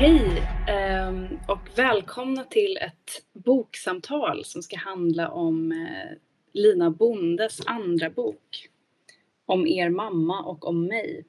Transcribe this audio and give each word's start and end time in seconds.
Hej 0.00 0.42
ehm, 0.68 1.26
och 1.48 1.78
välkomna 1.78 2.44
till 2.44 2.76
ett 2.76 3.22
boksamtal 3.32 4.44
som 4.44 4.62
ska 4.62 4.76
handla 4.76 5.30
om 5.30 5.72
eh, 5.72 6.16
Lina 6.52 6.90
Bondes 6.90 7.66
andra 7.66 8.10
bok. 8.10 8.68
Om 9.46 9.66
er 9.66 9.90
mamma 9.90 10.42
och 10.42 10.66
om 10.66 10.86
mig. 10.86 11.24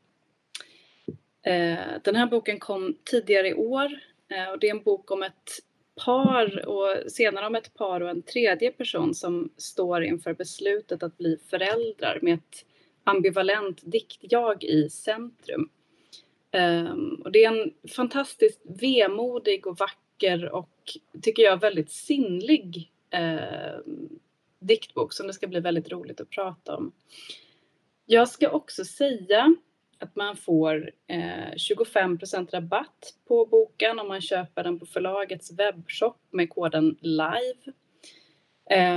Eh, 1.45 1.79
den 2.03 2.15
här 2.15 2.25
boken 2.25 2.59
kom 2.59 2.97
tidigare 3.03 3.47
i 3.47 3.53
år 3.53 3.99
eh, 4.27 4.51
och 4.51 4.59
det 4.59 4.67
är 4.67 4.75
en 4.75 4.83
bok 4.83 5.11
om 5.11 5.23
ett 5.23 5.59
par 6.05 6.67
och 6.67 7.11
senare 7.11 7.47
om 7.47 7.55
ett 7.55 7.73
par 7.73 8.01
och 8.01 8.09
en 8.09 8.21
tredje 8.21 8.71
person 8.71 9.13
som 9.13 9.53
står 9.57 10.03
inför 10.03 10.33
beslutet 10.33 11.03
att 11.03 11.17
bli 11.17 11.37
föräldrar 11.49 12.19
med 12.21 12.33
ett 12.33 12.65
ambivalent 13.03 13.81
diktjag 13.83 14.63
i 14.63 14.89
centrum. 14.89 15.69
Um, 16.51 17.21
och 17.25 17.31
det 17.31 17.43
är 17.43 17.51
en 17.51 17.73
fantastiskt 17.95 18.61
vemodig 18.81 19.67
och 19.67 19.77
vacker 19.77 20.51
och 20.51 20.97
tycker 21.21 21.43
jag 21.43 21.59
väldigt 21.59 21.91
sinnlig 21.91 22.91
uh, 23.15 23.79
diktbok 24.59 25.13
som 25.13 25.27
det 25.27 25.33
ska 25.33 25.47
bli 25.47 25.59
väldigt 25.59 25.91
roligt 25.91 26.21
att 26.21 26.29
prata 26.29 26.75
om. 26.75 26.91
Jag 28.05 28.29
ska 28.29 28.49
också 28.49 28.85
säga 28.85 29.55
att 29.99 30.15
man 30.15 30.35
får 30.35 30.91
eh, 31.07 31.53
25% 31.53 32.51
rabatt 32.51 33.13
på 33.27 33.45
boken 33.45 33.99
om 33.99 34.07
man 34.07 34.21
köper 34.21 34.63
den 34.63 34.79
på 34.79 34.85
förlagets 34.85 35.51
webbshop 35.51 36.17
med 36.31 36.49
koden 36.49 36.97
LIVE. 37.01 37.73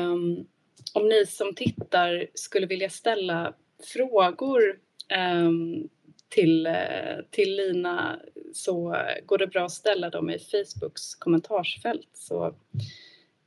Um, 0.04 0.46
om 0.94 1.08
ni 1.08 1.26
som 1.26 1.54
tittar 1.54 2.26
skulle 2.34 2.66
vilja 2.66 2.90
ställa 2.90 3.54
frågor 3.84 4.78
um, 5.18 5.88
till, 6.32 6.66
eh, 6.66 7.18
till 7.30 7.56
Lina 7.56 8.20
så 8.52 8.96
går 9.26 9.38
det 9.38 9.46
bra 9.46 9.64
att 9.64 9.72
ställa 9.72 10.10
dem 10.10 10.30
i 10.30 10.38
Facebooks 10.38 11.14
kommentarsfält 11.14 12.08
så 12.12 12.46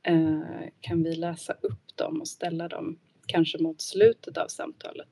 eh, 0.02 0.68
kan 0.80 1.02
vi 1.02 1.16
läsa 1.16 1.52
upp 1.52 1.96
dem 1.96 2.20
och 2.20 2.28
ställa 2.28 2.68
dem 2.68 2.98
kanske 3.26 3.58
mot 3.58 3.80
slutet 3.80 4.36
av 4.36 4.48
samtalet. 4.48 5.08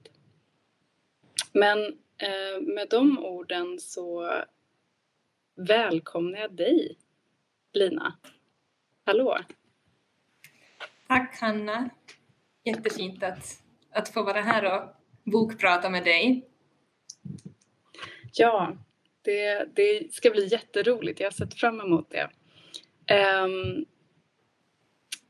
Men 1.52 1.78
eh, 2.18 2.60
med 2.60 2.86
de 2.90 3.18
orden 3.18 3.78
så 3.80 4.32
välkomnar 5.54 6.38
jag 6.38 6.52
dig 6.52 6.98
Lina. 7.72 8.18
Hallå! 9.04 9.38
Tack 11.08 11.40
Hanna! 11.40 11.90
Jättefint 12.64 13.22
att, 13.22 13.62
att 13.90 14.08
få 14.08 14.22
vara 14.22 14.40
här 14.40 14.74
och 14.74 14.90
bokprata 15.32 15.90
med 15.90 16.04
dig. 16.04 16.53
Ja, 18.36 18.76
det, 19.22 19.68
det 19.74 20.12
ska 20.12 20.30
bli 20.30 20.46
jätteroligt. 20.46 21.20
Jag 21.20 21.26
har 21.26 21.32
sett 21.32 21.54
fram 21.54 21.80
emot 21.80 22.10
det. 22.10 22.30
Um, 23.44 23.86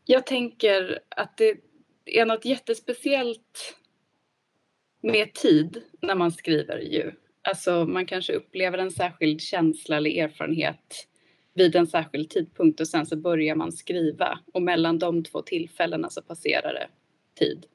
jag 0.05 0.27
tänker 0.27 0.99
att 1.09 1.37
det 1.37 1.57
är 2.05 2.27
något 2.27 2.45
jättespeciellt 2.45 3.77
med 5.01 5.35
tid 5.35 5.83
när 6.01 6.15
man 6.15 6.33
skriver 6.33 6.79
ju. 6.79 7.13
Alltså 7.43 7.85
man 7.85 8.07
kanske 8.07 8.33
upplever 8.33 8.79
en 8.79 8.91
särskild 8.91 9.41
känsla 9.41 9.97
eller 9.97 10.11
erfarenhet 10.11 11.09
vid 11.55 11.77
en 11.77 11.87
särskild 11.87 12.31
tidpunkt 12.31 12.81
och 12.81 12.89
sen 12.89 13.07
så 13.07 13.17
börjar 13.17 13.55
man 13.55 13.73
skriva 13.73 14.39
och 14.53 14.63
mellan 14.63 14.99
de 14.99 15.25
två 15.25 15.43
tillfällena 15.43 16.11
så 16.11 16.23
passerar 16.23 16.75
det 16.75 16.89
tid. 17.39 17.67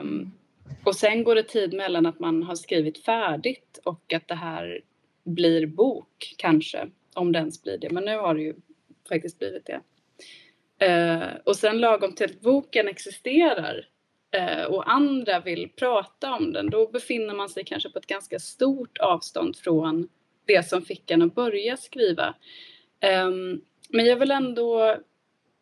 Um, 0.00 0.32
och 0.84 0.96
sen 0.96 1.24
går 1.24 1.34
det 1.34 1.42
tid 1.42 1.74
mellan 1.74 2.06
att 2.06 2.18
man 2.18 2.42
har 2.42 2.54
skrivit 2.54 3.04
färdigt 3.04 3.80
och 3.84 4.12
att 4.12 4.28
det 4.28 4.34
här 4.34 4.80
blir 5.24 5.66
bok 5.66 6.34
kanske, 6.36 6.88
om 7.14 7.32
det 7.32 7.38
ens 7.38 7.62
blir 7.62 7.78
det. 7.78 7.90
Men 7.90 8.04
nu 8.04 8.16
har 8.16 8.34
det 8.34 8.42
ju 8.42 8.54
faktiskt 9.08 9.38
blivit 9.38 9.66
det. 9.66 9.80
Eh, 10.86 11.28
och 11.44 11.56
sen 11.56 11.78
lagom 11.78 12.14
till 12.14 12.24
att 12.26 12.40
boken 12.40 12.88
existerar 12.88 13.88
eh, 14.30 14.64
och 14.64 14.90
andra 14.92 15.40
vill 15.40 15.68
prata 15.76 16.34
om 16.34 16.52
den, 16.52 16.70
då 16.70 16.86
befinner 16.86 17.34
man 17.34 17.48
sig 17.48 17.64
kanske 17.64 17.90
på 17.90 17.98
ett 17.98 18.06
ganska 18.06 18.38
stort 18.38 18.98
avstånd 18.98 19.56
från 19.56 20.08
det 20.46 20.68
som 20.68 20.82
fick 20.82 21.10
en 21.10 21.22
att 21.22 21.34
börja 21.34 21.76
skriva. 21.76 22.34
Eh, 23.00 23.30
men 23.88 24.06
jag 24.06 24.16
vill 24.16 24.30
ändå 24.30 24.96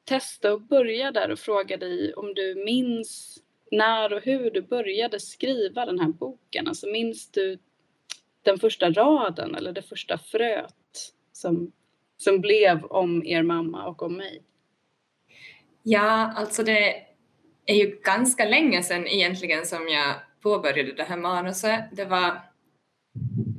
testa 0.04 0.52
att 0.52 0.68
börja 0.68 1.12
där 1.12 1.30
och 1.30 1.38
fråga 1.38 1.76
dig 1.76 2.14
om 2.14 2.34
du 2.34 2.54
minns 2.64 3.38
när 3.70 4.12
och 4.12 4.22
hur 4.22 4.50
du 4.50 4.62
började 4.62 5.20
skriva 5.20 5.86
den 5.86 5.98
här 5.98 6.08
boken? 6.08 6.68
Alltså 6.68 6.86
minns 6.86 7.30
du 7.30 7.58
den 8.42 8.58
första 8.58 8.90
raden 8.90 9.54
eller 9.54 9.72
det 9.72 9.82
första 9.82 10.18
fröet 10.18 10.74
som, 11.32 11.72
som 12.16 12.40
blev 12.40 12.84
om 12.84 13.26
er 13.26 13.42
mamma 13.42 13.86
och 13.86 14.02
om 14.02 14.16
mig? 14.16 14.42
Ja, 15.82 16.32
alltså 16.36 16.62
det 16.62 16.94
är 17.66 17.74
ju 17.74 18.00
ganska 18.04 18.44
länge 18.44 18.82
sedan 18.82 19.06
egentligen 19.06 19.66
som 19.66 19.88
jag 19.88 20.14
påbörjade 20.42 20.92
det 20.92 21.02
här 21.02 21.16
manuset. 21.16 21.84
Det 21.92 22.04
var 22.04 22.40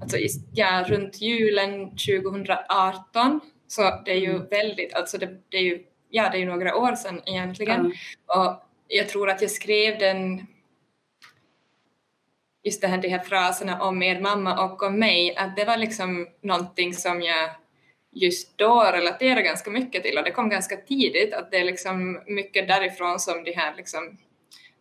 alltså, 0.02 0.18
ja, 0.54 0.86
runt 0.88 1.22
julen 1.22 1.90
2018, 1.90 3.40
så 3.68 3.82
det 4.06 4.12
är 4.12 4.20
ju 4.20 4.36
mm. 4.36 4.48
väldigt, 4.48 4.94
alltså 4.94 5.18
det, 5.18 5.38
det 5.50 5.58
är 5.58 5.64
ju 5.64 5.86
ja, 6.10 6.30
det 6.30 6.38
är 6.38 6.40
ju 6.40 6.46
några 6.46 6.76
år 6.76 6.96
sedan 6.96 7.22
egentligen. 7.26 7.80
Mm. 7.80 7.92
Och 8.26 8.69
jag 8.90 9.10
tror 9.10 9.30
att 9.30 9.42
jag 9.42 9.52
skrev 9.52 10.00
den 10.00 10.48
just 12.64 12.82
det 12.82 12.88
här, 12.88 12.98
de 12.98 13.10
här 13.10 13.20
fraserna 13.20 13.82
om 13.82 14.02
er 14.04 14.20
mamma 14.20 14.66
och 14.66 14.84
om 14.84 15.00
mig, 15.00 15.36
att 15.36 15.56
det 15.56 15.66
var 15.66 15.78
liksom 15.78 16.28
någonting 16.42 16.94
som 16.94 17.22
jag 17.22 17.50
just 18.12 18.58
då 18.58 18.82
relaterade 18.94 19.42
ganska 19.42 19.72
mycket 19.72 20.04
till. 20.04 20.18
Och 20.18 20.24
det 20.24 20.32
kom 20.32 20.50
ganska 20.50 20.78
tidigt 20.78 21.34
att 21.34 21.52
det 21.52 21.58
är 21.58 21.64
liksom 21.64 22.24
mycket 22.28 22.68
därifrån 22.68 23.20
som 23.20 23.44
de 23.44 23.52
här, 23.52 23.76
liksom, 23.76 24.18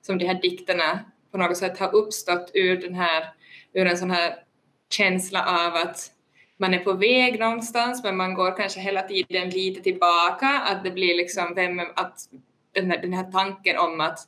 som 0.02 0.18
de 0.18 0.26
här 0.26 0.42
dikterna 0.42 1.04
på 1.32 1.38
något 1.38 1.56
sätt 1.56 1.78
har 1.78 1.94
uppstått 1.94 2.50
ur 2.54 2.76
den 2.76 2.94
här, 2.94 3.24
ur 3.72 3.86
en 3.86 3.98
sån 3.98 4.10
här 4.10 4.34
känsla 4.90 5.66
av 5.66 5.74
att 5.74 6.10
man 6.56 6.74
är 6.74 6.78
på 6.78 6.92
väg 6.92 7.40
någonstans 7.40 8.04
men 8.04 8.16
man 8.16 8.34
går 8.34 8.56
kanske 8.56 8.80
hela 8.80 9.02
tiden 9.02 9.50
lite 9.50 9.80
tillbaka, 9.80 10.46
att 10.46 10.84
det 10.84 10.90
blir 10.90 11.16
liksom 11.16 11.54
vem, 11.54 11.80
att 11.80 12.18
den 12.72 12.90
här, 12.90 12.98
den 12.98 13.12
här 13.12 13.32
tanken 13.32 13.78
om 13.78 14.00
att 14.00 14.18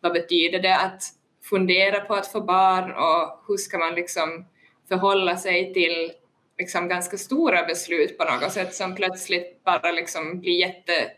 vad 0.00 0.12
betyder 0.12 0.58
det 0.58 0.76
att 0.76 1.02
fundera 1.42 2.00
på 2.00 2.14
att 2.14 2.32
få 2.32 2.40
barn 2.40 2.92
och 2.92 3.44
hur 3.48 3.56
ska 3.56 3.78
man 3.78 3.94
liksom 3.94 4.46
förhålla 4.88 5.36
sig 5.36 5.72
till 5.74 6.12
liksom 6.58 6.88
ganska 6.88 7.16
stora 7.16 7.64
beslut 7.66 8.18
på 8.18 8.24
något 8.24 8.52
sätt 8.52 8.74
som 8.74 8.94
plötsligt 8.94 9.64
bara 9.64 9.92
liksom 9.92 10.40
blir 10.40 10.60
jätte 10.60 11.10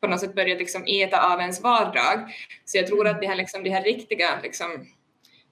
på 0.00 0.10
något 0.10 0.20
sätt 0.20 0.34
börjar 0.34 0.58
liksom 0.58 0.84
äta 0.86 1.32
av 1.32 1.40
ens 1.40 1.60
vardag. 1.60 2.34
Så 2.64 2.78
jag 2.78 2.86
tror 2.86 3.06
att 3.06 3.20
de 3.20 3.26
här, 3.26 3.36
liksom, 3.36 3.62
de 3.62 3.70
här 3.70 3.82
riktiga, 3.82 4.40
liksom, 4.42 4.86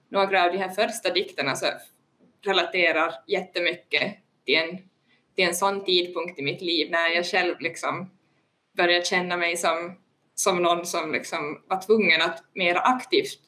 några 0.08 0.44
av 0.44 0.52
de 0.52 0.58
här 0.58 0.68
första 0.68 1.10
dikterna 1.10 1.56
så 1.56 1.66
relaterar 2.44 3.14
jättemycket 3.26 4.16
till 4.44 4.54
en, 4.54 4.78
till 5.34 5.44
en 5.44 5.54
sån 5.54 5.84
tidpunkt 5.84 6.38
i 6.38 6.42
mitt 6.42 6.60
liv 6.60 6.90
när 6.90 7.08
jag 7.08 7.26
själv 7.26 7.60
liksom 7.60 8.10
började 8.76 9.04
känna 9.04 9.36
mig 9.36 9.56
som, 9.56 9.96
som 10.34 10.62
någon 10.62 10.86
som 10.86 11.12
liksom 11.12 11.62
var 11.68 11.82
tvungen 11.86 12.22
att 12.22 12.44
mer 12.54 12.76
aktivt 12.76 13.38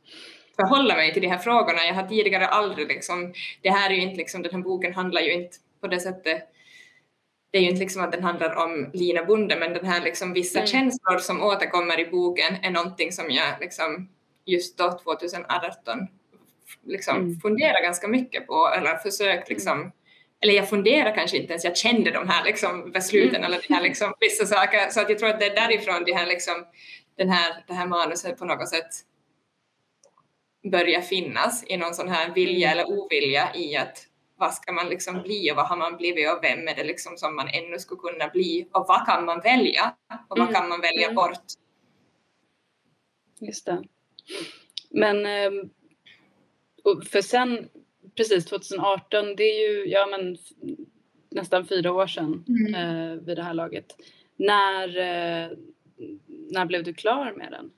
förhålla 0.57 0.95
mig 0.95 1.13
till 1.13 1.23
de 1.23 1.29
här 1.29 1.39
frågorna. 1.39 1.85
Jag 1.87 1.95
har 1.95 2.09
tidigare 2.09 2.47
aldrig 2.47 2.89
liksom, 2.89 3.35
det 3.63 3.71
här 3.71 3.91
är 3.91 3.95
ju 3.95 4.03
inte 4.03 4.17
liksom, 4.17 4.43
den 4.43 4.55
här 4.55 4.63
boken 4.63 4.95
handlar 4.95 5.21
ju 5.21 5.33
inte 5.33 5.57
på 5.81 5.87
det 5.87 6.01
sättet 6.01 6.49
det 7.57 7.59
är 7.59 7.63
ju 7.63 7.69
inte 7.69 7.81
liksom 7.81 8.03
att 8.03 8.13
den 8.13 8.23
handlar 8.23 8.55
om 8.55 8.91
Lina 8.93 9.25
Bonde, 9.25 9.57
men 9.57 9.73
den 9.73 9.87
här 9.87 10.05
liksom 10.05 10.33
vissa 10.33 10.59
mm. 10.59 10.67
känslor 10.67 11.19
som 11.19 11.43
återkommer 11.43 12.01
i 12.01 12.11
boken 12.11 12.57
är 12.63 12.71
någonting 12.71 13.13
som 13.13 13.31
jag 13.31 13.61
liksom 13.61 14.09
just 14.45 14.79
då 14.79 14.99
2018 14.99 16.09
liksom 16.87 17.17
mm. 17.17 17.41
funderar 17.41 17.83
ganska 17.83 18.09
mycket 18.09 18.47
på 18.47 18.69
eller 18.77 18.97
försökt 18.97 19.49
liksom 19.49 19.93
eller 20.43 20.55
jag 20.55 20.69
funderar 20.69 21.15
kanske 21.15 21.37
inte 21.37 21.53
ens, 21.53 21.65
jag 21.65 21.77
kände 21.77 22.11
de 22.11 22.29
här 22.29 22.45
liksom 22.45 22.93
besluten 22.93 23.37
mm. 23.37 23.45
eller 23.45 23.65
de 23.69 23.75
här 23.75 23.83
liksom, 23.83 24.15
vissa 24.21 24.47
saker. 24.47 24.91
Så 24.91 25.01
att 25.01 25.09
jag 25.09 25.19
tror 25.19 25.29
att 25.29 25.41
det 25.41 25.47
är 25.47 25.55
därifrån 25.55 26.05
det 26.07 26.15
här, 26.15 26.27
liksom, 26.27 26.67
den 27.17 27.29
här, 27.29 27.65
det 27.67 27.75
här 27.75 27.87
manuset 27.87 28.39
på 28.39 28.45
något 28.45 28.69
sätt 28.69 28.91
börjar 30.71 31.01
finnas 31.01 31.65
i 31.67 31.77
någon 31.77 31.95
sån 31.95 32.09
här 32.09 32.35
vilja 32.35 32.73
mm. 32.73 32.79
eller 32.79 32.99
ovilja 32.99 33.55
i 33.55 33.77
att 33.77 34.07
vad 34.39 34.55
ska 34.55 34.73
man 34.73 34.89
liksom 34.89 35.23
bli 35.23 35.53
och 35.53 35.57
vad 35.57 35.67
har 35.67 35.77
man 35.77 35.97
blivit 35.97 36.33
och 36.33 36.45
vem 36.45 36.69
är 36.69 36.75
det 36.75 36.85
liksom 36.85 37.17
som 37.17 37.37
man 37.37 37.49
ännu 37.49 37.79
skulle 37.79 38.01
kunna 38.01 38.29
bli 38.29 38.69
och 38.73 38.85
vad 38.89 39.07
kan 39.07 39.25
man 39.25 39.41
välja 39.41 39.95
och 40.29 40.39
vad 40.39 40.49
mm. 40.49 40.55
kan 40.55 40.69
man 40.69 40.81
välja 40.81 41.13
bort? 41.13 41.43
Just 43.41 43.67
det. 43.67 43.85
Men 44.91 45.27
ehm, 45.27 45.71
för 47.11 47.23
sen 47.23 47.69
precis 48.17 48.45
2018, 48.45 49.37
det 49.37 49.43
är 49.43 49.69
ju 49.69 49.87
ja, 49.87 50.07
men, 50.07 50.37
nästan 51.31 51.67
fyra 51.67 51.93
år 51.93 52.07
sedan 52.07 52.45
mm. 52.49 52.75
eh, 52.75 53.17
vid 53.17 53.37
det 53.37 53.43
här 53.43 53.55
laget. 53.55 53.87
När, 54.37 54.89
eh, 54.89 55.51
när 56.51 56.67
blev 56.67 56.85
du 56.85 56.95
klar 56.95 57.33
med 57.37 57.53
den? 57.53 57.71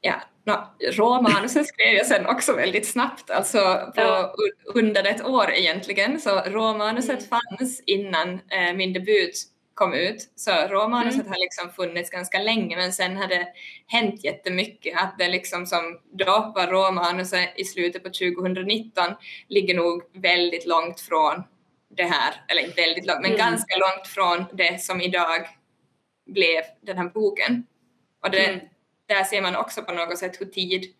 Ja, 0.00 0.22
No, 0.48 0.54
råmanuset 0.92 1.66
skrev 1.66 1.94
jag 1.94 2.06
sen 2.06 2.26
också 2.26 2.52
väldigt 2.52 2.88
snabbt, 2.88 3.30
alltså 3.30 3.58
på 3.94 4.00
ja. 4.00 4.34
under 4.74 5.04
ett 5.04 5.26
år 5.26 5.50
egentligen. 5.50 6.20
Så 6.20 6.40
råmanuset 6.40 7.10
mm. 7.10 7.28
fanns 7.28 7.82
innan 7.86 8.28
eh, 8.32 8.74
min 8.74 8.92
debut 8.92 9.34
kom 9.78 9.94
ut. 9.94 10.30
Så 10.34 10.50
råmanuset 10.50 11.20
mm. 11.20 11.32
har 11.32 11.38
liksom 11.38 11.70
funnits 11.72 12.10
ganska 12.10 12.38
länge 12.38 12.76
men 12.76 12.92
sen 12.92 13.16
har 13.16 13.26
det 13.26 13.48
hänt 13.86 14.24
jättemycket. 14.24 15.02
Att 15.02 15.18
det 15.18 15.28
liksom 15.28 15.66
som 15.66 16.00
då 16.12 16.52
var 16.54 16.66
råmanuset 16.66 17.52
i 17.56 17.64
slutet 17.64 18.02
på 18.02 18.08
2019 18.08 19.04
ligger 19.48 19.74
nog 19.74 20.02
väldigt 20.12 20.66
långt 20.66 21.00
från 21.00 21.42
det 21.96 22.02
här, 22.04 22.44
eller 22.48 22.62
inte 22.62 22.80
väldigt 22.80 23.06
långt, 23.06 23.20
men 23.22 23.30
mm. 23.30 23.38
ganska 23.38 23.76
långt 23.76 24.06
från 24.06 24.56
det 24.56 24.82
som 24.82 25.00
idag 25.00 25.48
blev 26.26 26.62
den 26.80 26.98
här 26.98 27.08
boken. 27.08 27.66
Och 28.24 28.30
det, 28.30 28.46
mm. 28.46 28.60
där 29.06 29.24
ser 29.24 29.42
man 29.42 29.56
också 29.56 29.82
på 29.82 29.92
något 29.92 30.18
sätt 30.18 30.40
hur 30.40 30.46
tid 30.46 30.94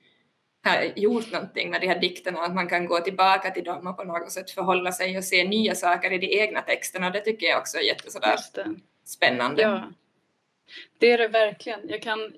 har 0.65 0.93
gjort 0.97 1.33
någonting 1.33 1.71
med 1.71 1.81
de 1.81 1.87
här 1.87 2.01
dikterna, 2.01 2.41
att 2.41 2.55
man 2.55 2.69
kan 2.69 2.87
gå 2.87 3.01
tillbaka 3.01 3.51
till 3.51 3.65
dem 3.65 3.87
och 3.87 3.97
på 3.97 4.05
något 4.05 4.33
sätt 4.33 4.51
förhålla 4.51 4.93
sig 4.93 5.19
och 5.19 5.25
se 5.25 5.49
nya 5.49 5.75
saker 5.75 6.13
i 6.13 6.19
de 6.19 6.41
egna 6.41 6.63
texterna. 6.63 7.11
Det 7.11 7.21
tycker 7.21 7.47
jag 7.47 7.59
också 7.59 7.79
är 7.79 7.83
jättesådär 7.83 8.37
spännande. 9.05 9.63
Ja. 9.63 9.93
Det 10.99 11.11
är 11.11 11.19
det 11.19 11.29
verkligen. 11.29 11.81
Jag 11.89 12.03
kan 12.03 12.35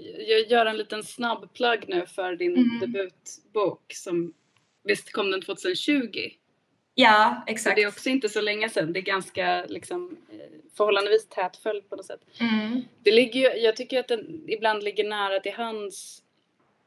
göra 0.48 0.70
en 0.70 0.76
liten 0.76 1.04
snabb 1.04 1.54
plugg 1.54 1.84
nu 1.88 2.06
för 2.06 2.36
din 2.36 2.56
mm. 2.56 2.80
debutbok 2.80 3.92
som 3.94 4.34
visst 4.84 5.12
kom 5.12 5.30
den 5.30 5.42
2020? 5.42 6.30
Ja, 6.94 7.44
exakt. 7.46 7.74
Så 7.74 7.80
det 7.80 7.82
är 7.82 7.88
också 7.88 8.08
inte 8.08 8.28
så 8.28 8.40
länge 8.40 8.68
sedan. 8.68 8.92
Det 8.92 9.00
är 9.00 9.02
ganska 9.02 9.64
liksom, 9.68 10.16
eh, 10.32 10.38
förhållandevis 10.76 11.28
tät 11.28 11.56
följd 11.56 11.88
på 11.88 11.96
något 11.96 12.06
sätt. 12.06 12.20
Mm. 12.40 12.82
Det 13.02 13.12
ligger 13.12 13.56
jag 13.56 13.76
tycker 13.76 14.00
att 14.00 14.08
den 14.08 14.44
ibland 14.48 14.82
ligger 14.82 15.08
nära 15.08 15.40
till 15.40 15.52
hands 15.52 16.22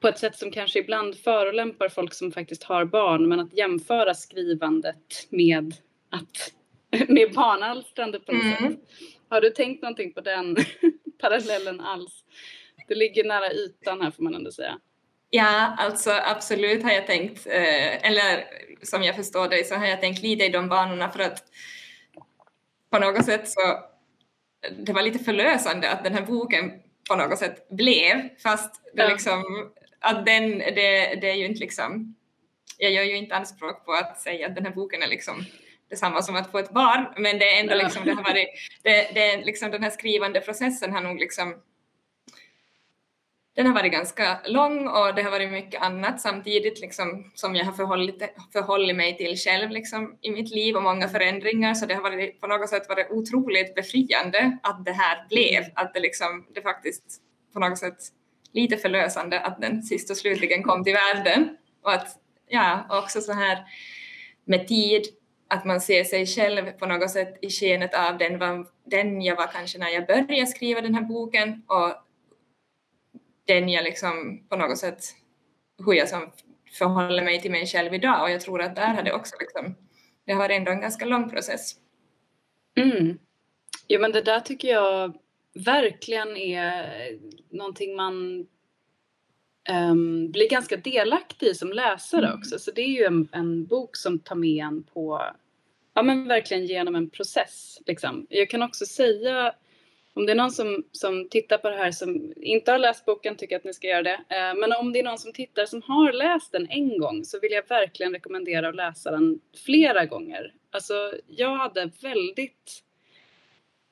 på 0.03 0.09
ett 0.09 0.19
sätt 0.19 0.37
som 0.37 0.51
kanske 0.51 0.79
ibland 0.79 1.17
förolämpar 1.17 1.89
folk 1.89 2.13
som 2.13 2.31
faktiskt 2.31 2.63
har 2.63 2.85
barn 2.85 3.29
men 3.29 3.39
att 3.39 3.53
jämföra 3.53 4.13
skrivandet 4.13 5.27
med, 5.29 5.73
att, 6.09 6.51
med 7.09 7.33
barnalstrande 7.33 8.19
på 8.19 8.31
något 8.31 8.43
mm. 8.43 8.71
sätt. 8.71 8.79
Har 9.29 9.41
du 9.41 9.49
tänkt 9.49 9.81
någonting 9.81 10.13
på 10.13 10.21
den 10.21 10.57
parallellen 11.21 11.81
alls? 11.81 12.23
Det 12.87 12.95
ligger 12.95 13.23
nära 13.23 13.51
ytan 13.51 14.01
här 14.01 14.11
får 14.11 14.23
man 14.23 14.35
ändå 14.35 14.51
säga. 14.51 14.79
Ja, 15.29 15.75
alltså 15.77 16.11
absolut 16.11 16.83
har 16.83 16.91
jag 16.91 17.07
tänkt, 17.07 17.47
eh, 17.47 18.07
eller 18.09 18.45
som 18.81 19.03
jag 19.03 19.15
förstår 19.15 19.47
det 19.49 19.67
så 19.67 19.75
har 19.75 19.85
jag 19.85 20.01
tänkt 20.01 20.21
lite 20.21 20.45
i 20.45 20.49
de 20.49 20.69
banorna 20.69 21.09
för 21.09 21.19
att 21.19 21.43
på 22.89 22.99
något 22.99 23.25
sätt 23.25 23.49
så 23.49 23.61
det 24.79 24.93
var 24.93 25.01
lite 25.01 25.19
förlösande 25.19 25.91
att 25.91 26.03
den 26.03 26.13
här 26.13 26.25
boken 26.25 26.71
på 27.09 27.15
något 27.15 27.39
sätt 27.39 27.69
blev 27.69 28.29
fast 28.43 28.81
det 28.93 29.07
liksom 29.07 29.43
att 30.03 30.25
den, 30.25 30.57
det, 30.57 31.15
det 31.21 31.29
är 31.29 31.35
ju 31.35 31.45
inte 31.45 31.59
liksom, 31.59 32.15
jag 32.77 32.91
gör 32.91 33.03
ju 33.03 33.17
inte 33.17 33.35
anspråk 33.35 33.85
på 33.85 33.93
att 33.93 34.21
säga 34.21 34.47
att 34.47 34.55
den 34.55 34.65
här 34.65 34.73
boken 34.73 35.03
är 35.03 35.07
liksom 35.07 35.45
detsamma 35.89 36.21
som 36.21 36.35
att 36.35 36.51
få 36.51 36.57
ett 36.57 36.73
barn, 36.73 37.05
men 37.17 37.39
det 37.39 37.55
är 37.55 37.59
ändå 37.59 37.75
liksom, 37.75 38.05
det 38.05 38.13
har 38.13 38.23
varit, 38.23 38.47
det, 38.83 39.11
det 39.13 39.45
liksom 39.45 39.71
den 39.71 39.83
här 39.83 39.89
skrivande 39.89 40.41
processen 40.41 40.93
har 40.93 41.01
nog 41.01 41.19
liksom 41.19 41.55
den 43.55 43.65
har 43.65 43.73
varit 43.73 43.91
ganska 43.91 44.39
lång 44.45 44.87
och 44.87 45.15
det 45.15 45.21
har 45.21 45.31
varit 45.31 45.51
mycket 45.51 45.81
annat 45.81 46.21
samtidigt 46.21 46.79
liksom, 46.79 47.31
som 47.35 47.55
jag 47.55 47.65
har 47.65 47.73
förhållit, 47.73 48.23
förhållit 48.53 48.95
mig 48.95 49.17
till 49.17 49.37
själv 49.37 49.69
liksom, 49.69 50.17
i 50.21 50.31
mitt 50.31 50.49
liv 50.49 50.75
och 50.75 50.83
många 50.83 51.09
förändringar. 51.09 51.73
Så 51.73 51.85
det 51.85 51.93
har 51.93 52.01
varit, 52.01 52.41
på 52.41 52.47
något 52.47 52.69
sätt 52.69 52.89
varit 52.89 53.11
otroligt 53.11 53.75
befriande 53.75 54.57
att 54.63 54.85
det 54.85 54.91
här 54.91 55.27
blev, 55.29 55.63
att 55.73 55.93
det, 55.93 55.99
liksom, 55.99 56.47
det 56.53 56.61
faktiskt 56.61 57.03
på 57.53 57.59
något 57.59 57.77
sätt 57.77 57.97
lite 58.53 58.77
förlösande 58.77 59.39
att 59.39 59.61
den 59.61 59.83
sist 59.83 60.09
och 60.09 60.17
slutligen 60.17 60.63
kom 60.63 60.83
till 60.83 60.93
världen 60.93 61.57
och 61.83 61.93
att 61.93 62.07
ja, 62.47 62.85
också 62.89 63.21
så 63.21 63.33
här 63.33 63.65
med 64.45 64.67
tid 64.67 65.03
att 65.47 65.65
man 65.65 65.81
ser 65.81 66.03
sig 66.03 66.25
själv 66.25 66.71
på 66.71 66.85
något 66.85 67.11
sätt 67.11 67.37
i 67.41 67.49
skenet 67.49 67.95
av 67.95 68.17
den, 68.17 68.65
den 68.85 69.21
jag 69.21 69.35
var 69.35 69.47
kanske 69.47 69.77
när 69.77 69.89
jag 69.89 70.07
började 70.07 70.47
skriva 70.47 70.81
den 70.81 70.95
här 70.95 71.01
boken 71.01 71.63
och 71.67 71.93
den 73.47 73.69
jag 73.69 73.83
liksom 73.83 74.45
på 74.49 74.55
något 74.55 74.77
sätt, 74.77 75.03
hur 75.85 75.93
jag 75.93 76.09
som 76.09 76.31
förhåller 76.71 77.23
mig 77.23 77.41
till 77.41 77.51
mig 77.51 77.67
själv 77.67 77.93
idag 77.93 78.23
och 78.23 78.31
jag 78.31 78.41
tror 78.41 78.61
att 78.61 78.75
där 78.75 78.93
har 78.93 79.03
det 79.03 79.13
också 79.13 79.35
liksom, 79.39 79.75
det 80.25 80.31
har 80.31 80.39
varit 80.39 80.57
ändå 80.57 80.71
en 80.71 80.81
ganska 80.81 81.05
lång 81.05 81.29
process. 81.29 81.75
Mm. 82.75 83.19
Jo 83.87 84.01
men 84.01 84.11
det 84.11 84.21
där 84.21 84.39
tycker 84.39 84.67
jag 84.67 85.13
verkligen 85.53 86.37
är 86.37 86.85
någonting 87.49 87.95
man 87.95 88.47
um, 89.69 90.31
blir 90.31 90.49
ganska 90.49 90.77
delaktig 90.77 91.47
i 91.47 91.53
som 91.53 91.73
läsare 91.73 92.25
mm. 92.25 92.39
också. 92.39 92.59
Så 92.59 92.71
det 92.71 92.81
är 92.81 92.87
ju 92.87 93.03
en, 93.03 93.27
en, 93.31 93.65
bok 93.65 93.95
som 93.95 94.19
tar 94.19 94.35
med 94.35 94.65
en 94.65 94.83
på, 94.83 95.21
ja 95.93 96.03
men 96.03 96.27
verkligen 96.27 96.65
genom 96.65 96.95
en 96.95 97.09
process. 97.09 97.79
Liksom. 97.85 98.27
Jag 98.29 98.49
kan 98.49 98.63
också 98.63 98.85
säga 98.85 99.55
om 100.15 100.25
det 100.25 100.31
är 100.31 100.35
någon 100.35 100.51
som, 100.51 100.83
som 100.91 101.29
tittar 101.29 101.57
på 101.57 101.69
det 101.69 101.75
här 101.75 101.91
som 101.91 102.33
inte 102.35 102.71
har 102.71 102.79
läst 102.79 103.05
boken 103.05 103.35
tycker 103.35 103.53
jag 103.53 103.59
att 103.59 103.65
ni 103.65 103.73
ska 103.73 103.87
göra 103.87 104.03
det. 104.03 104.23
Eh, 104.29 104.55
men 104.55 104.73
om 104.79 104.93
det 104.93 104.99
är 104.99 105.03
någon 105.03 105.17
som 105.17 105.33
tittar 105.33 105.65
som 105.65 105.81
har 105.81 106.11
läst 106.11 106.51
den 106.51 106.69
en 106.69 106.99
gång 106.99 107.25
så 107.25 107.39
vill 107.39 107.51
jag 107.51 107.67
verkligen 107.67 108.13
rekommendera 108.13 108.69
att 108.69 108.75
läsa 108.75 109.11
den 109.11 109.39
flera 109.65 110.05
gånger. 110.05 110.53
Alltså 110.71 111.13
jag 111.27 111.57
hade 111.57 111.91
väldigt 112.01 112.83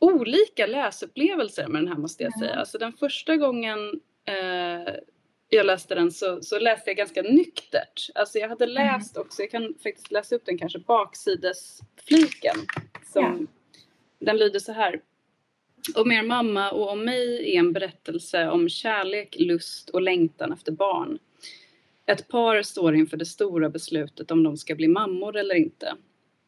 olika 0.01 0.67
läsupplevelser 0.67 1.67
med 1.67 1.81
den 1.81 1.87
här 1.87 1.97
måste 1.97 2.23
jag 2.23 2.39
säga. 2.39 2.55
Alltså 2.55 2.77
den 2.77 2.93
första 2.93 3.37
gången 3.37 4.01
eh, 4.25 4.93
jag 5.49 5.65
läste 5.65 5.95
den 5.95 6.11
så, 6.11 6.41
så, 6.41 6.59
läste 6.59 6.89
jag 6.89 6.97
ganska 6.97 7.21
nyktert. 7.21 8.09
Alltså 8.15 8.37
jag 8.37 8.49
hade 8.49 8.65
mm. 8.65 8.73
läst 8.73 9.17
också, 9.17 9.41
jag 9.41 9.51
kan 9.51 9.73
faktiskt 9.83 10.11
läsa 10.11 10.35
upp 10.35 10.45
den 10.45 10.57
kanske, 10.57 10.79
baksidesfliken. 10.79 12.55
Som, 13.13 13.47
ja. 13.71 13.77
Den 14.19 14.37
lyder 14.37 14.59
så 14.59 14.71
här. 14.71 15.01
Om 15.95 16.11
er 16.11 16.23
mamma 16.23 16.71
och 16.71 16.91
om 16.91 17.05
mig 17.05 17.55
är 17.55 17.59
en 17.59 17.73
berättelse 17.73 18.49
om 18.49 18.69
kärlek, 18.69 19.35
lust 19.39 19.89
och 19.89 20.01
längtan 20.01 20.51
efter 20.51 20.71
barn. 20.71 21.19
Ett 22.05 22.27
par 22.27 22.61
står 22.61 22.95
inför 22.95 23.17
det 23.17 23.25
stora 23.25 23.69
beslutet 23.69 24.31
om 24.31 24.43
de 24.43 24.57
ska 24.57 24.75
bli 24.75 24.87
mammor 24.87 25.37
eller 25.37 25.55
inte. 25.55 25.95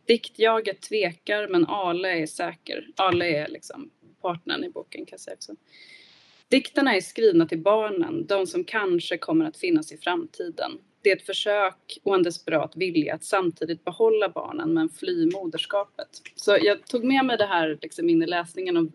Diktjaget 0.06 0.82
tvekar 0.82 1.48
men 1.48 1.66
Ale 1.66 2.22
är 2.22 2.26
säker. 2.26 2.88
Ale 2.96 3.26
är 3.26 3.48
liksom 3.48 3.92
partnern 4.22 4.64
i 4.64 4.70
boken 4.70 5.06
kan 5.06 5.14
jag 5.14 5.20
säga 5.20 5.36
också. 5.36 5.56
Dikterna 6.48 6.96
är 6.96 7.02
skrivna 7.02 7.46
till 7.46 7.62
barnen, 7.62 8.26
de 8.28 8.48
som 8.48 8.64
kanske 8.64 9.18
kommer 9.18 9.46
att 9.46 9.58
finnas 9.58 9.92
i 9.92 9.98
framtiden. 9.98 10.72
Det 11.02 11.12
är 11.12 11.16
ett 11.16 11.26
försök 11.26 12.00
och 12.04 12.16
en 12.16 12.24
desperat 12.24 12.76
vilja 12.76 13.16
att 13.16 13.24
samtidigt 13.24 13.86
behålla 13.86 14.30
barnen 14.30 14.74
men 14.74 14.90
fly 14.90 15.26
moderskapet. 15.32 16.10
Så 16.36 16.58
jag 16.62 16.88
tog 16.88 17.04
med 17.04 17.26
mig 17.26 17.38
det 17.38 17.46
här 17.46 17.78
liksom 17.82 18.10
in 18.10 18.24
i 18.24 18.26
läsningen 18.26 18.78
och 18.78 18.86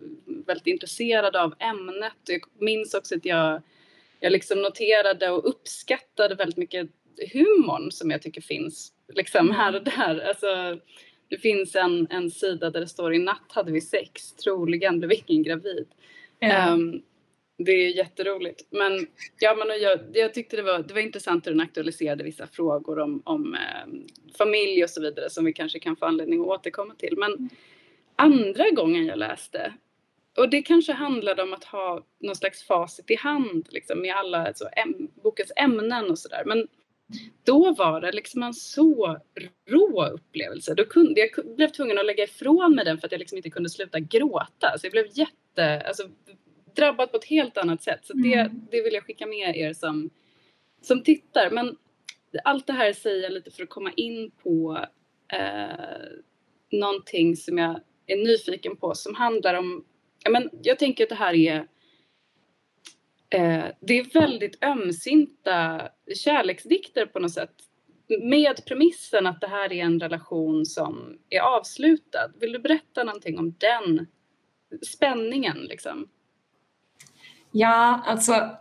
väldigt 0.46 0.66
intresserad 0.66 1.36
av 1.36 1.54
ämnet. 1.58 2.12
Jag 2.26 2.40
minns 2.58 2.94
också 2.94 3.16
att 3.16 3.24
jag, 3.24 3.62
jag 4.20 4.32
liksom 4.32 4.62
noterade 4.62 5.30
och 5.30 5.48
uppskattade 5.48 6.34
väldigt 6.34 6.56
mycket 6.56 6.90
humorn 7.32 7.90
som 7.92 8.10
jag 8.10 8.22
tycker 8.22 8.40
finns 8.40 8.92
liksom 9.08 9.50
här 9.50 9.74
och 9.74 9.84
där. 9.84 10.28
Alltså, 10.28 10.80
det 11.28 11.38
finns 11.38 11.76
en, 11.76 12.06
en 12.10 12.30
sida 12.30 12.70
där 12.70 12.80
det 12.80 12.88
står 12.88 13.14
i 13.14 13.18
natt 13.18 13.52
hade 13.52 13.72
vi 13.72 13.80
sex, 13.80 14.32
troligen 14.32 14.98
blev 14.98 15.12
ingen 15.26 15.42
gravid. 15.42 15.86
Ja. 16.38 16.72
Um, 16.72 17.02
det 17.58 17.72
är 17.72 17.96
jätteroligt. 17.96 18.66
Men, 18.70 19.06
ja, 19.38 19.54
men 19.54 19.80
jag, 19.80 20.00
jag 20.12 20.34
tyckte 20.34 20.56
det 20.56 20.62
var, 20.62 20.78
det 20.78 20.94
var 20.94 21.00
intressant 21.00 21.46
hur 21.46 21.50
den 21.50 21.60
aktualiserade 21.60 22.24
vissa 22.24 22.46
frågor 22.46 22.98
om, 22.98 23.22
om 23.24 23.54
eh, 23.54 23.88
familj 24.38 24.84
och 24.84 24.90
så 24.90 25.00
vidare 25.00 25.30
som 25.30 25.44
vi 25.44 25.52
kanske 25.52 25.78
kan 25.78 25.96
få 25.96 26.06
anledning 26.06 26.40
att 26.40 26.46
återkomma 26.46 26.94
till. 26.94 27.14
Men 27.18 27.50
andra 28.16 28.70
gången 28.70 29.06
jag 29.06 29.18
läste, 29.18 29.72
och 30.36 30.50
det 30.50 30.62
kanske 30.62 30.92
handlade 30.92 31.42
om 31.42 31.52
att 31.52 31.64
ha 31.64 32.06
någon 32.18 32.36
slags 32.36 32.62
facit 32.62 33.10
i 33.10 33.14
hand 33.14 33.68
liksom, 33.70 34.00
med 34.00 34.16
alla 34.16 34.46
alltså, 34.46 34.68
äm, 34.76 35.08
bokens 35.22 35.52
ämnen 35.56 36.10
och 36.10 36.18
sådär. 36.18 36.42
Men 36.46 36.68
då 37.44 37.74
var 37.74 38.00
det 38.00 38.12
liksom 38.12 38.42
en 38.42 38.54
så 38.54 39.18
rå 39.66 40.06
upplevelse. 40.06 40.74
Då 40.74 40.84
kunde, 40.84 41.20
jag 41.20 41.56
blev 41.56 41.68
tvungen 41.68 41.98
att 41.98 42.06
lägga 42.06 42.24
ifrån 42.24 42.74
mig 42.74 42.84
den 42.84 42.98
för 42.98 43.06
att 43.06 43.12
jag 43.12 43.18
liksom 43.18 43.36
inte 43.36 43.50
kunde 43.50 43.70
sluta 43.70 44.00
gråta. 44.00 44.78
Så 44.78 44.86
jag 44.86 44.92
blev 44.92 45.06
jätte, 45.12 45.80
alltså, 45.80 46.02
drabbad 46.76 47.10
på 47.10 47.16
ett 47.16 47.24
helt 47.24 47.56
annat 47.58 47.82
sätt. 47.82 48.00
Så 48.02 48.12
det, 48.12 48.34
mm. 48.34 48.66
det 48.70 48.82
vill 48.82 48.94
jag 48.94 49.04
skicka 49.04 49.26
med 49.26 49.56
er 49.56 49.72
som, 49.72 50.10
som 50.82 51.02
tittar. 51.02 51.50
Men 51.50 51.76
allt 52.44 52.66
det 52.66 52.72
här 52.72 52.92
säger 52.92 53.22
jag 53.22 53.32
lite 53.32 53.50
för 53.50 53.62
att 53.62 53.68
komma 53.68 53.92
in 53.96 54.30
på 54.42 54.86
eh, 55.32 56.08
någonting 56.70 57.36
som 57.36 57.58
jag 57.58 57.80
är 58.06 58.16
nyfiken 58.16 58.76
på 58.76 58.94
som 58.94 59.14
handlar 59.14 59.54
om, 59.54 59.84
ja, 60.24 60.30
men 60.30 60.50
jag 60.62 60.78
tänker 60.78 61.04
att 61.04 61.10
det 61.10 61.14
här 61.14 61.34
är 61.34 61.68
eh, 63.30 63.64
det 63.80 63.98
är 63.98 64.20
väldigt 64.20 64.64
ömsinta 64.64 65.88
kärleksdikter 66.14 67.06
på 67.06 67.18
något 67.18 67.32
sätt 67.32 67.54
med 68.22 68.64
premissen 68.66 69.26
att 69.26 69.40
det 69.40 69.48
här 69.48 69.72
är 69.72 69.84
en 69.84 70.00
relation 70.00 70.66
som 70.66 71.18
är 71.30 71.40
avslutad. 71.40 72.30
Vill 72.40 72.52
du 72.52 72.58
berätta 72.58 73.04
någonting 73.04 73.38
om 73.38 73.54
den 73.58 74.06
spänningen 74.82 75.56
liksom? 75.56 76.08
Ja, 77.50 78.02
alltså 78.06 78.56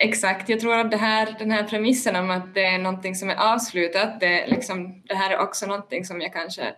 Exakt, 0.00 0.48
jag 0.48 0.60
tror 0.60 0.74
att 0.74 0.90
det 0.90 0.96
här, 0.96 1.36
den 1.38 1.50
här 1.50 1.64
premissen 1.64 2.16
om 2.16 2.30
att 2.30 2.54
det 2.54 2.64
är 2.64 2.78
någonting 2.78 3.14
som 3.14 3.30
är 3.30 3.52
avslutat, 3.54 4.20
det, 4.20 4.46
liksom, 4.46 5.02
det 5.06 5.14
här 5.14 5.30
är 5.30 5.38
också 5.38 5.66
någonting 5.66 6.04
som 6.04 6.20
jag 6.20 6.32
kanske 6.32 6.74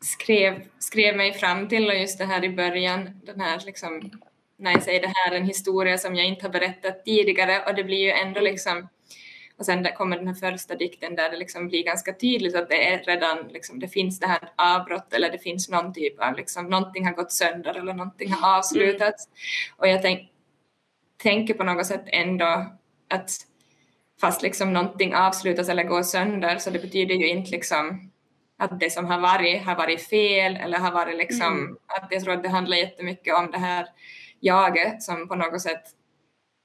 skrev, 0.00 0.62
skrev 0.78 1.16
mig 1.16 1.32
fram 1.32 1.68
till 1.68 1.88
och 1.88 1.94
just 1.94 2.18
det 2.18 2.24
här 2.24 2.44
i 2.44 2.50
början, 2.50 3.20
den 3.22 3.40
här 3.40 3.62
liksom, 3.66 4.10
när 4.56 4.72
jag 4.72 4.82
säger 4.82 5.00
det 5.00 5.12
här 5.14 5.32
är 5.32 5.36
en 5.36 5.46
historia 5.46 5.98
som 5.98 6.14
jag 6.14 6.26
inte 6.26 6.46
har 6.46 6.52
berättat 6.52 7.04
tidigare 7.04 7.64
och 7.66 7.74
det 7.74 7.84
blir 7.84 7.98
ju 7.98 8.10
ändå 8.10 8.40
liksom 8.40 8.88
och 9.62 9.66
sen 9.66 9.82
där 9.82 9.94
kommer 9.94 10.16
den 10.16 10.26
här 10.26 10.34
första 10.34 10.74
dikten 10.74 11.16
där 11.16 11.30
det 11.30 11.36
liksom 11.36 11.68
blir 11.68 11.84
ganska 11.84 12.12
tydligt 12.12 12.54
att 12.54 12.68
det 12.68 12.92
är 12.92 13.04
redan 13.04 13.48
liksom, 13.48 13.78
det 13.78 13.88
finns 13.88 14.20
det 14.20 14.26
här 14.26 14.52
avbrott 14.56 15.12
eller 15.12 15.32
det 15.32 15.38
finns 15.38 15.68
någon 15.68 15.94
typ 15.94 16.20
av 16.20 16.36
liksom, 16.36 16.66
någonting 16.66 17.06
har 17.06 17.12
gått 17.12 17.32
sönder 17.32 17.74
eller 17.74 17.94
någonting 17.94 18.32
har 18.32 18.58
avslutats. 18.58 19.26
Mm. 19.26 19.36
Och 19.76 19.88
jag 19.88 20.02
tänk, 20.02 20.30
tänker 21.22 21.54
på 21.54 21.64
något 21.64 21.86
sätt 21.86 22.04
ändå 22.06 22.66
att 23.10 23.30
fast 24.20 24.42
liksom 24.42 24.72
någonting 24.72 25.14
avslutas 25.14 25.68
eller 25.68 25.84
går 25.84 26.02
sönder 26.02 26.58
så 26.58 26.70
det 26.70 26.78
betyder 26.78 27.14
ju 27.14 27.28
inte 27.28 27.50
liksom 27.50 28.10
att 28.58 28.80
det 28.80 28.90
som 28.90 29.06
har 29.06 29.20
varit 29.20 29.62
har 29.62 29.76
varit 29.76 30.08
fel 30.08 30.56
eller 30.56 30.78
har 30.78 30.92
varit 30.92 31.16
liksom 31.16 31.58
mm. 31.58 31.76
att 31.86 32.06
jag 32.10 32.24
tror 32.24 32.34
att 32.34 32.42
det 32.42 32.48
handlar 32.48 32.76
jättemycket 32.76 33.34
om 33.34 33.50
det 33.50 33.58
här 33.58 33.86
jaget 34.42 35.02
som 35.02 35.28
på 35.28 35.34
något 35.34 35.60
sätt 35.60 35.82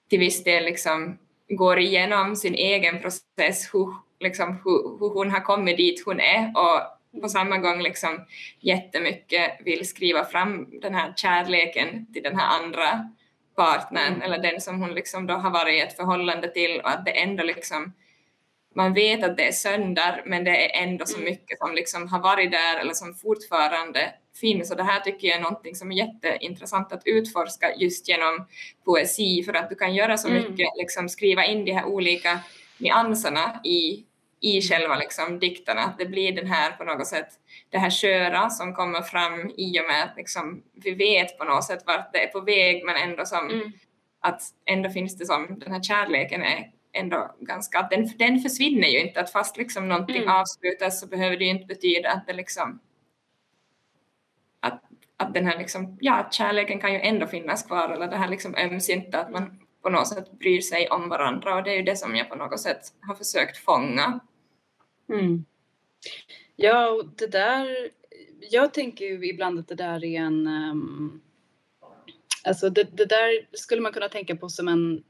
till 0.09 0.19
viss 0.19 0.43
del 0.43 0.65
liksom 0.65 1.17
går 1.49 1.79
igenom 1.79 2.35
sin 2.35 2.53
egen 2.53 3.01
process, 3.01 3.73
hur, 3.73 3.93
liksom, 4.19 4.61
hur, 4.65 4.99
hur 4.99 5.13
hon 5.13 5.31
har 5.31 5.39
kommit 5.39 5.77
dit 5.77 6.05
hon 6.05 6.19
är 6.19 6.53
och 6.55 6.97
på 7.21 7.29
samma 7.29 7.57
gång 7.57 7.81
liksom 7.81 8.25
jättemycket 8.59 9.51
vill 9.65 9.87
skriva 9.87 10.25
fram 10.25 10.79
den 10.81 10.95
här 10.95 11.13
kärleken 11.15 12.13
till 12.13 12.23
den 12.23 12.39
här 12.39 12.63
andra 12.63 13.09
partnern 13.55 14.13
mm. 14.13 14.21
eller 14.21 14.37
den 14.37 14.61
som 14.61 14.81
hon 14.81 14.93
liksom 14.93 15.27
då 15.27 15.33
har 15.33 15.49
varit 15.49 15.73
i 15.73 15.79
ett 15.79 15.95
förhållande 15.95 16.53
till 16.53 16.81
och 16.81 16.89
att 16.89 17.05
det 17.05 17.11
ändå 17.11 17.43
liksom 17.43 17.93
man 18.75 18.93
vet 18.93 19.23
att 19.23 19.37
det 19.37 19.47
är 19.47 19.51
sönder 19.51 20.23
men 20.25 20.43
det 20.43 20.65
är 20.65 20.83
ändå 20.83 21.05
så 21.05 21.17
mm. 21.17 21.29
mycket 21.29 21.59
som 21.59 21.75
liksom 21.75 22.07
har 22.07 22.19
varit 22.19 22.51
där 22.51 22.79
eller 22.79 22.93
som 22.93 23.13
fortfarande 23.13 24.13
finns 24.39 24.71
och 24.71 24.77
det 24.77 24.83
här 24.83 24.99
tycker 24.99 25.27
jag 25.27 25.37
är 25.37 25.41
någonting 25.41 25.75
som 25.75 25.91
är 25.91 25.95
jätteintressant 25.95 26.93
att 26.93 27.01
utforska 27.05 27.75
just 27.75 28.09
genom 28.09 28.47
poesi 28.85 29.43
för 29.43 29.53
att 29.53 29.69
du 29.69 29.75
kan 29.75 29.95
göra 29.95 30.17
så 30.17 30.27
mm. 30.27 30.41
mycket, 30.41 30.67
liksom 30.77 31.09
skriva 31.09 31.45
in 31.45 31.65
de 31.65 31.71
här 31.71 31.85
olika 31.85 32.39
nyanserna 32.77 33.59
i, 33.63 34.05
i 34.41 34.61
själva 34.61 34.95
liksom 34.95 35.39
dikterna. 35.39 35.93
Det 35.97 36.05
blir 36.05 36.31
den 36.31 36.47
här 36.47 36.71
på 36.71 36.83
något 36.83 37.07
sätt, 37.07 37.29
det 37.69 37.77
här 37.77 37.89
sköra 37.89 38.49
som 38.49 38.73
kommer 38.73 39.01
fram 39.01 39.51
i 39.57 39.79
och 39.79 39.85
med 39.87 40.03
att 40.03 40.17
liksom 40.17 40.63
vi 40.73 40.91
vet 40.91 41.37
på 41.37 41.43
något 41.43 41.63
sätt 41.63 41.83
vart 41.85 42.13
det 42.13 42.23
är 42.23 42.27
på 42.27 42.39
väg 42.39 42.85
men 42.85 42.95
ändå 42.95 43.25
som 43.25 43.49
mm. 43.49 43.71
att 44.21 44.41
ändå 44.65 44.89
finns 44.89 45.17
det 45.17 45.25
som 45.25 45.59
den 45.59 45.71
här 45.71 45.83
kärleken 45.83 46.41
är 46.41 46.71
ändå 46.93 47.35
ganska, 47.39 47.79
att 47.79 47.89
den, 47.89 48.09
den 48.17 48.39
försvinner 48.39 48.87
ju 48.87 48.99
inte, 48.99 49.19
att 49.19 49.31
fast 49.31 49.57
liksom 49.57 49.87
någonting 49.87 50.17
mm. 50.17 50.29
avslutas 50.29 50.99
så 50.99 51.07
behöver 51.07 51.37
det 51.37 51.43
ju 51.43 51.49
inte 51.49 51.65
betyda 51.65 52.11
att 52.11 52.27
det 52.27 52.33
liksom 52.33 52.79
att, 55.17 55.33
den 55.33 55.45
här 55.45 55.57
liksom, 55.57 55.97
ja, 56.01 56.29
kärleken 56.31 56.79
kan 56.79 56.93
ju 56.93 56.99
ändå 56.99 57.27
finnas 57.27 57.63
kvar 57.63 57.89
eller 57.89 58.07
det 58.07 58.17
här 58.17 58.29
liksom 58.29 58.55
ömsinta 58.55 59.19
att 59.19 59.31
man 59.31 59.59
på 59.81 59.89
något 59.89 60.07
sätt 60.07 60.31
bryr 60.31 60.61
sig 60.61 60.89
om 60.89 61.09
varandra 61.09 61.55
och 61.55 61.63
det 61.63 61.71
är 61.71 61.75
ju 61.75 61.83
det 61.83 61.95
som 61.95 62.15
jag 62.15 62.29
på 62.29 62.35
något 62.35 62.59
sätt 62.59 62.81
har 63.01 63.15
försökt 63.15 63.57
fånga. 63.57 64.19
Mm. 65.09 65.45
Ja, 66.55 66.89
och 66.89 67.05
det 67.15 67.27
där, 67.27 67.89
jag 68.51 68.73
tänker 68.73 69.05
ju 69.05 69.29
ibland 69.29 69.59
att 69.59 69.67
det 69.67 69.75
där 69.75 70.05
är 70.05 70.21
en, 70.21 70.47
um, 70.47 71.21
alltså 72.43 72.69
det, 72.69 72.97
det 72.97 73.05
där 73.05 73.47
skulle 73.51 73.81
man 73.81 73.93
kunna 73.93 74.09
tänka 74.09 74.35
på 74.35 74.49
som 74.49 74.67
en 74.67 75.03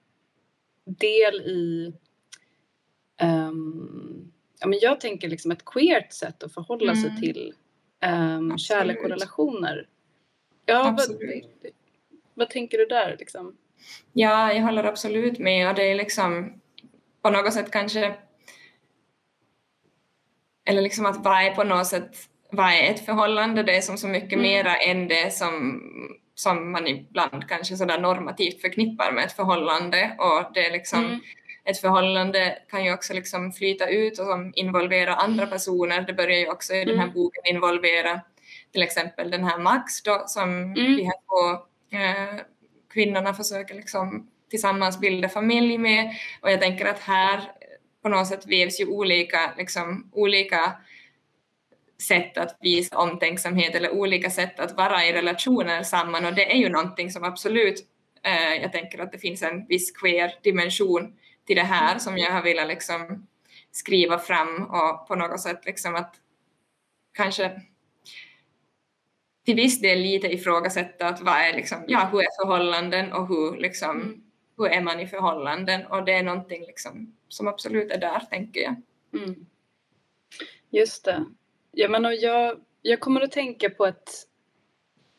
del 0.85 1.35
i 1.35 1.93
um, 3.21 4.31
ja, 4.59 4.67
men 4.67 4.79
jag 4.81 4.99
tänker 4.99 5.27
liksom 5.27 5.51
ett 5.51 5.65
queert 5.65 6.13
sätt 6.13 6.43
att 6.43 6.53
förhålla 6.53 6.91
mm. 6.91 7.03
sig 7.03 7.21
till 7.21 7.53
um, 8.05 8.57
kärlek 8.57 9.03
och 9.03 9.09
relationer. 9.09 9.87
Ja, 10.69 10.95
vad, 10.97 11.17
vad, 12.33 12.49
tänker 12.49 12.77
du 12.77 12.85
där 12.85 13.15
liksom? 13.19 13.57
Ja, 14.13 14.53
jag 14.53 14.61
håller 14.61 14.83
absolut 14.83 15.39
med 15.39 15.69
och 15.69 15.75
det 15.75 15.91
är 15.91 15.95
liksom 15.95 16.61
på 17.21 17.29
något 17.29 17.53
sätt 17.53 17.71
kanske 17.71 18.15
eller 20.65 20.81
liksom 20.81 21.05
att 21.05 21.23
vad 21.25 21.45
är 21.45 21.55
på 21.55 21.63
något 21.63 21.87
sätt 21.87 22.17
vad 22.51 22.65
är 22.65 22.83
ett 22.83 23.05
förhållande? 23.05 23.63
Det 23.63 23.77
är 23.77 23.81
som 23.81 23.97
så 23.97 24.07
mycket 24.07 24.33
mm. 24.33 24.41
mera 24.41 24.75
än 24.77 25.07
det 25.07 25.33
som 25.33 25.81
som 26.35 26.71
man 26.71 26.87
ibland 26.87 27.49
kanske 27.49 27.77
sådär 27.77 27.99
normativt 27.99 28.61
förknippar 28.61 29.11
med 29.11 29.25
ett 29.25 29.31
förhållande 29.31 30.15
och 30.19 30.53
det 30.53 30.65
är 30.65 30.71
liksom 30.71 31.05
mm. 31.05 31.19
ett 31.65 31.77
förhållande 31.77 32.57
kan 32.69 32.85
ju 32.85 32.93
också 32.93 33.13
liksom 33.13 33.51
flyta 33.51 33.89
ut 33.89 34.19
och 34.19 34.25
som 34.25 34.53
involvera 34.55 35.15
andra 35.15 35.47
personer. 35.47 36.01
Det 36.01 36.13
börjar 36.13 36.39
ju 36.39 36.49
också 36.49 36.73
i 36.73 36.81
mm. 36.81 36.87
den 36.87 36.97
här 36.97 37.05
mm. 37.05 37.13
boken 37.13 37.45
involvera 37.45 38.21
till 38.71 38.83
exempel 38.83 39.31
den 39.31 39.43
här 39.43 39.59
Max 39.59 40.03
då 40.03 40.23
som 40.27 40.49
mm. 40.49 40.75
de 40.75 41.03
här 41.03 41.15
två 41.27 41.65
eh, 41.97 42.41
kvinnorna 42.93 43.33
försöker 43.33 43.75
liksom 43.75 44.27
tillsammans 44.49 44.99
bilda 44.99 45.29
familj 45.29 45.77
med 45.77 46.15
och 46.41 46.51
jag 46.51 46.61
tänker 46.61 46.85
att 46.85 46.99
här 46.99 47.51
på 48.01 48.09
något 48.09 48.27
sätt 48.27 48.45
vävs 48.45 48.81
ju 48.81 48.85
olika, 48.85 49.53
liksom, 49.57 50.09
olika 50.13 50.73
sätt 52.01 52.37
att 52.37 52.57
visa 52.61 52.97
omtänksamhet 52.97 53.75
eller 53.75 53.91
olika 53.91 54.29
sätt 54.29 54.59
att 54.59 54.77
vara 54.77 55.05
i 55.05 55.13
relationer 55.13 55.83
samman 55.83 56.25
och 56.25 56.33
det 56.33 56.51
är 56.51 56.57
ju 56.57 56.69
någonting 56.69 57.11
som 57.11 57.23
absolut, 57.23 57.85
eh, 58.23 58.53
jag 58.61 58.71
tänker 58.71 58.99
att 58.99 59.11
det 59.11 59.17
finns 59.17 59.43
en 59.43 59.67
viss 59.67 59.91
queer 59.91 60.33
dimension 60.43 61.13
till 61.45 61.55
det 61.55 61.63
här 61.63 61.99
som 61.99 62.17
jag 62.17 62.31
har 62.31 62.43
velat 62.43 62.67
liksom 62.67 63.27
skriva 63.71 64.19
fram 64.19 64.63
och 64.63 65.07
på 65.07 65.15
något 65.15 65.41
sätt 65.41 65.65
liksom 65.65 65.95
att 65.95 66.15
kanske 67.13 67.61
till 69.47 69.55
viss 69.55 69.81
del 69.81 69.99
lite 69.99 70.27
ifrågasätta 70.27 71.07
att 71.07 71.21
vad 71.21 71.33
är 71.33 71.53
liksom, 71.53 71.83
ja 71.87 72.09
hur 72.11 72.19
är 72.19 72.45
förhållanden 72.45 73.13
och 73.13 73.27
hur 73.27 73.57
liksom, 73.57 74.01
mm. 74.01 74.23
hur 74.57 74.67
är 74.67 74.81
man 74.81 74.99
i 74.99 75.07
förhållanden 75.07 75.85
och 75.85 76.05
det 76.05 76.13
är 76.13 76.23
någonting 76.23 76.61
liksom 76.61 77.15
som 77.27 77.47
absolut 77.47 77.91
är 77.91 77.97
där 77.97 78.19
tänker 78.19 78.61
jag. 78.61 78.75
Mm. 79.13 79.45
Just 80.69 81.05
det. 81.05 81.25
Ja, 81.71 81.89
men 81.89 82.05
och 82.05 82.13
jag, 82.13 82.59
jag 82.81 82.99
kommer 82.99 83.21
att 83.21 83.31
tänka 83.31 83.69
på 83.69 83.85
ett, 83.85 84.09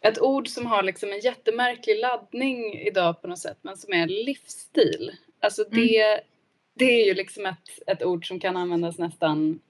ett 0.00 0.20
ord 0.20 0.48
som 0.48 0.66
har 0.66 0.82
liksom 0.82 1.12
en 1.12 1.20
jättemärklig 1.20 2.00
laddning 2.00 2.74
idag 2.74 3.22
på 3.22 3.28
något 3.28 3.38
sätt, 3.38 3.58
men 3.62 3.76
som 3.76 3.92
är 3.92 4.06
livsstil. 4.06 5.12
Alltså 5.40 5.64
det, 5.70 6.02
mm. 6.02 6.20
det 6.74 7.02
är 7.02 7.06
ju 7.06 7.14
liksom 7.14 7.46
ett, 7.46 7.68
ett 7.86 8.02
ord 8.02 8.28
som 8.28 8.40
kan 8.40 8.56
användas 8.56 8.98
nästan 8.98 9.60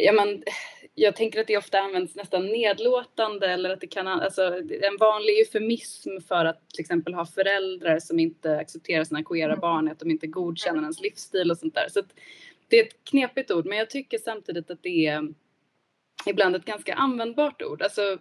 Ja, 0.00 0.12
men, 0.12 0.44
jag 0.94 1.16
tänker 1.16 1.40
att 1.40 1.46
det 1.46 1.56
ofta 1.56 1.78
används 1.78 2.14
nästan 2.14 2.46
nedlåtande 2.46 3.46
eller 3.46 3.70
att 3.70 3.80
det 3.80 3.86
kan, 3.86 4.06
alltså 4.06 4.42
en 4.82 4.96
vanlig 5.00 5.38
eufemism 5.38 6.10
för 6.28 6.44
att 6.44 6.70
till 6.70 6.80
exempel 6.80 7.14
ha 7.14 7.26
föräldrar 7.26 7.98
som 7.98 8.18
inte 8.18 8.56
accepterar 8.56 9.04
sina 9.04 9.24
queera 9.24 9.52
mm. 9.52 9.60
barn, 9.60 9.88
att 9.88 9.98
de 9.98 10.10
inte 10.10 10.26
godkänner 10.26 10.82
ens 10.82 11.00
livsstil 11.00 11.50
och 11.50 11.58
sånt 11.58 11.74
där. 11.74 11.88
Så 11.88 12.02
det 12.68 12.78
är 12.80 12.84
ett 12.84 13.04
knepigt 13.04 13.50
ord, 13.50 13.66
men 13.66 13.78
jag 13.78 13.90
tycker 13.90 14.18
samtidigt 14.18 14.70
att 14.70 14.82
det 14.82 15.06
är 15.06 15.34
ibland 16.26 16.56
ett 16.56 16.64
ganska 16.64 16.94
användbart 16.94 17.62
ord. 17.62 17.82
Alltså, 17.82 18.18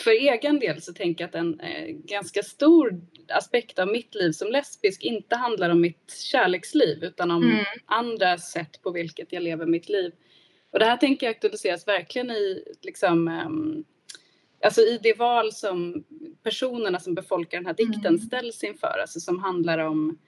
för 0.00 0.10
egen 0.10 0.58
del 0.58 0.82
så 0.82 0.92
tänker 0.92 1.24
jag 1.24 1.28
att 1.28 1.34
en 1.34 1.60
eh, 1.60 1.88
ganska 1.88 2.42
stor 2.42 3.00
aspekt 3.28 3.78
av 3.78 3.88
mitt 3.88 4.14
liv 4.14 4.32
som 4.32 4.48
lesbisk 4.48 5.04
inte 5.04 5.36
handlar 5.36 5.70
om 5.70 5.80
mitt 5.80 6.12
kärleksliv 6.32 7.04
utan 7.04 7.30
om 7.30 7.42
mm. 7.42 7.64
andra 7.86 8.38
sätt 8.38 8.82
på 8.82 8.90
vilket 8.90 9.32
jag 9.32 9.42
lever 9.42 9.66
mitt 9.66 9.88
liv. 9.88 10.12
Och 10.72 10.78
det 10.78 10.84
här 10.84 10.96
tänker 10.96 11.26
jag 11.26 11.30
aktualiseras 11.30 11.88
verkligen 11.88 12.30
i 12.30 12.64
liksom 12.82 13.28
um, 13.28 13.84
Alltså 14.64 14.80
i 14.80 14.98
det 15.02 15.18
val 15.18 15.52
som 15.52 16.04
personerna 16.42 16.98
som 16.98 17.14
befolkar 17.14 17.58
den 17.58 17.66
här 17.66 17.74
dikten 17.74 18.06
mm. 18.06 18.18
ställs 18.18 18.64
inför, 18.64 18.98
alltså 19.00 19.20
som 19.20 19.38
handlar 19.38 19.78
om 19.78 20.18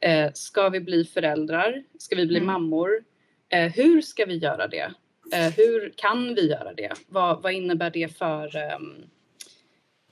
eh, 0.00 0.30
ska 0.34 0.68
vi 0.68 0.80
bli 0.80 1.04
föräldrar? 1.04 1.84
Ska 1.98 2.16
vi 2.16 2.26
bli 2.26 2.36
mm. 2.36 2.46
mammor? 2.46 3.04
Eh, 3.48 3.72
hur 3.72 4.00
ska 4.00 4.24
vi 4.24 4.36
göra 4.36 4.66
det? 4.68 4.92
Eh, 5.32 5.52
hur 5.56 5.92
kan 5.96 6.34
vi 6.34 6.50
göra 6.50 6.74
det? 6.74 6.92
Vad, 7.08 7.42
vad 7.42 7.52
innebär 7.52 7.90
det 7.90 8.18
för 8.18 8.50
um, 8.76 8.94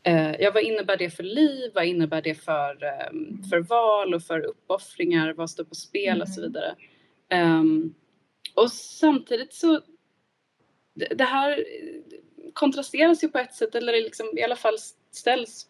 uh, 0.09 0.41
ja, 0.41 0.51
vad 0.55 0.63
innebär 0.63 0.97
det 0.97 1.11
för 1.11 1.23
liv? 1.23 1.71
Vad 1.75 1.85
innebär 1.85 2.23
det 2.23 2.35
för, 2.35 2.79
um, 3.13 3.43
för 3.51 3.59
val 3.59 4.15
och 4.15 4.23
för 4.23 4.41
uppoffringar? 4.41 5.33
Vad 5.33 5.51
står 5.51 5.65
på 5.65 5.75
spel 5.75 6.23
och 6.23 6.29
så 6.29 6.41
mm. 6.41 6.53
vidare? 6.53 6.75
Um, 7.45 7.95
och 8.55 8.73
samtidigt 8.73 9.55
så 9.55 9.81
det, 10.95 11.25
här 11.25 11.65
kontrasteras 12.53 13.25
ju 13.25 13.29
på 13.29 13.39
ett 13.39 13.55
sätt 13.55 13.75
eller 13.75 13.93
liksom 13.93 14.39
i 14.39 14.43
alla 14.43 14.57
fall 14.57 14.79
ställs 15.11 15.69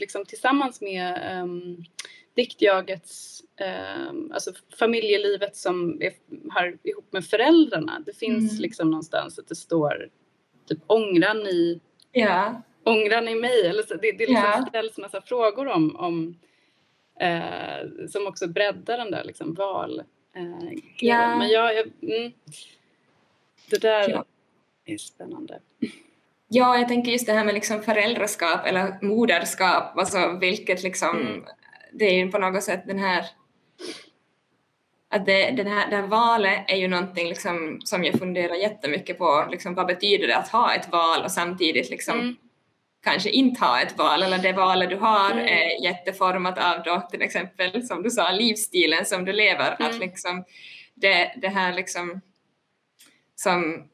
liksom 0.00 0.24
tillsammans 0.24 0.80
med 0.80 1.40
um, 1.42 1.84
diktjagets, 2.34 3.42
eh, 3.56 4.08
alltså 4.32 4.52
familjelivet 4.78 5.56
som 5.56 6.02
är, 6.02 6.12
har 6.50 6.78
ihop 6.82 7.12
med 7.12 7.24
föräldrarna. 7.24 8.02
Det 8.06 8.12
finns 8.12 8.52
mm. 8.52 8.62
liksom 8.62 8.90
någonstans 8.90 9.38
att 9.38 9.48
det 9.48 9.54
står 9.54 10.08
typ 10.68 10.78
ångrar 10.86 11.34
ni, 11.34 11.80
ja. 12.12 12.62
ångrar 12.84 13.22
ni 13.22 13.34
mig? 13.34 13.66
Eller 13.66 13.82
så, 13.82 13.94
det 13.94 14.12
det 14.12 14.26
liksom 14.26 14.34
ja. 14.34 14.66
ställs 14.68 14.98
massa 14.98 15.20
frågor 15.20 15.68
om, 15.68 15.96
om 15.96 16.38
eh, 17.20 18.08
som 18.08 18.26
också 18.26 18.48
breddar 18.48 18.98
den 18.98 19.10
där 19.10 19.24
liksom 19.24 19.54
val. 19.54 20.02
Eh, 20.38 20.78
Ja. 20.98 21.36
Men 21.36 21.48
jag, 21.48 21.74
jag 21.76 21.86
mm, 22.02 22.32
det 23.70 23.78
där 23.82 24.08
Ja. 24.10 24.24
är 24.84 24.98
spännande. 24.98 25.60
Ja, 26.48 26.78
jag 26.78 26.88
tänker 26.88 27.12
just 27.12 27.26
det 27.26 27.32
här 27.32 27.44
med 27.44 27.54
liksom 27.54 27.82
föräldraskap 27.82 28.66
eller 28.66 28.98
moderskap, 29.02 29.98
alltså 29.98 30.38
vilket 30.40 30.82
liksom, 30.82 31.16
Mm. 31.20 31.44
det 31.92 32.04
är 32.04 32.14
ju 32.24 32.30
på 32.30 32.38
något 32.38 32.62
sätt 32.62 32.82
den 32.86 32.98
här, 32.98 33.26
att 35.08 35.26
det, 35.26 35.50
den 35.50 35.66
här, 35.66 35.90
det 35.90 35.96
här 35.96 36.06
valet 36.06 36.64
är 36.68 36.76
ju 36.76 36.88
någonting 36.88 37.28
liksom 37.28 37.80
som 37.84 38.04
jag 38.04 38.18
funderar 38.18 38.54
jättemycket 38.54 39.18
på, 39.18 39.46
liksom 39.50 39.74
vad 39.74 39.86
betyder 39.86 40.26
det 40.26 40.36
att 40.36 40.48
ha 40.48 40.74
ett 40.74 40.92
val 40.92 41.24
och 41.24 41.30
samtidigt 41.32 41.90
liksom 41.90 42.20
Mm. 42.20 42.36
Kanske 43.04 43.30
inte 43.30 43.64
ha 43.64 43.80
ett 43.80 43.98
val 43.98 44.22
eller 44.22 44.38
det 44.38 44.52
valet 44.52 44.90
du 44.90 44.96
har 44.96 45.30
Mm. 45.30 45.44
är 45.46 45.84
jätteformat 45.84 46.58
av 46.58 46.82
då 46.82 47.00
till 47.10 47.22
exempel 47.22 47.86
som 47.86 48.02
du 48.02 48.10
sa 48.10 48.30
livsstilen 48.30 49.04
som 49.06 49.24
du 49.24 49.32
lever, 49.32 49.70
att 49.72 49.80
Mm. 49.80 50.00
liksom 50.00 50.44
det, 50.94 51.32
det 51.36 51.48
här 51.48 51.72
liksom 51.72 52.20
som 53.34 53.88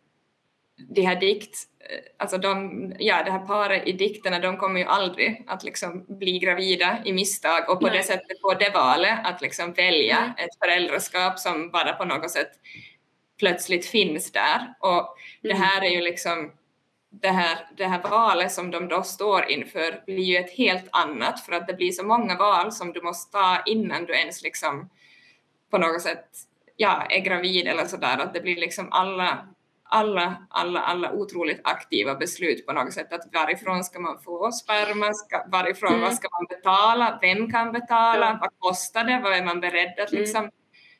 de 0.88 1.02
här 1.02 1.16
dikt, 1.20 1.58
alltså 2.16 2.38
de, 2.38 2.92
ja 2.98 3.22
det 3.24 3.30
här 3.30 3.38
paret 3.46 3.86
i 3.88 3.92
dikterna 3.92 4.38
de 4.38 4.56
kommer 4.56 4.80
ju 4.80 4.86
aldrig 4.86 5.44
att 5.46 5.64
liksom 5.64 6.04
bli 6.08 6.38
gravida 6.38 6.98
i 7.04 7.12
misstag 7.12 7.70
och 7.70 7.80
på 7.80 7.86
Nej. 7.86 7.96
det 7.98 8.02
sättet 8.04 8.40
på 8.42 8.54
det 8.54 8.70
valet 8.70 9.18
att 9.24 9.42
liksom 9.42 9.72
välja 9.72 10.16
Mm. 10.18 10.30
ett 10.30 10.58
föräldraskap 10.64 11.38
som 11.38 11.70
bara 11.70 11.92
på 11.92 12.04
något 12.04 12.30
sätt 12.30 12.50
plötsligt 13.38 13.86
finns 13.86 14.32
där 14.32 14.74
och 14.80 15.16
det 15.42 15.50
Mm. 15.50 15.62
här 15.62 15.84
är 15.84 15.90
ju 15.90 16.00
liksom 16.00 16.52
det 17.20 17.28
här, 17.28 17.58
det 17.76 17.84
här 17.86 18.02
valet 18.02 18.52
som 18.52 18.70
de 18.70 18.88
då 18.88 19.02
står 19.02 19.50
inför 19.50 20.02
blir 20.06 20.24
ju 20.24 20.36
ett 20.36 20.56
helt 20.56 20.88
annat 20.92 21.40
för 21.40 21.52
att 21.52 21.66
det 21.66 21.74
blir 21.74 21.92
så 21.92 22.04
många 22.06 22.36
val 22.36 22.72
som 22.72 22.92
du 22.92 23.02
måste 23.02 23.32
ta 23.32 23.62
innan 23.66 24.04
du 24.04 24.14
ens 24.14 24.42
liksom 24.42 24.90
på 25.70 25.78
något 25.78 26.02
sätt 26.02 26.26
ja, 26.76 27.06
är 27.10 27.20
gravid 27.20 27.66
eller 27.66 27.84
sådär 27.84 28.18
att 28.18 28.34
det 28.34 28.40
blir 28.40 28.56
liksom 28.56 28.88
alla 28.92 29.48
alla, 29.86 30.46
alla, 30.50 30.80
alla 30.80 31.12
otroligt 31.12 31.60
aktiva 31.64 32.14
beslut 32.14 32.66
på 32.66 32.72
något 32.72 32.92
sätt. 32.92 33.12
Att 33.12 33.34
varifrån 33.34 33.84
ska 33.84 34.00
man 34.00 34.22
få 34.22 34.52
sperma, 34.52 35.12
ska, 35.14 35.44
varifrån, 35.52 35.88
Mm. 35.92 36.00
vad 36.04 36.14
ska 36.14 36.28
man 36.32 36.46
betala, 36.48 37.18
vem 37.22 37.52
kan 37.52 37.72
betala, 37.72 38.26
Ja. 38.26 38.38
vad 38.40 38.50
kostar 38.58 39.04
det, 39.04 39.20
vad 39.22 39.32
är 39.32 39.44
man 39.44 39.60
beredd 39.60 40.00
att 40.00 40.12
Mm. 40.12 40.22
liksom 40.22 40.50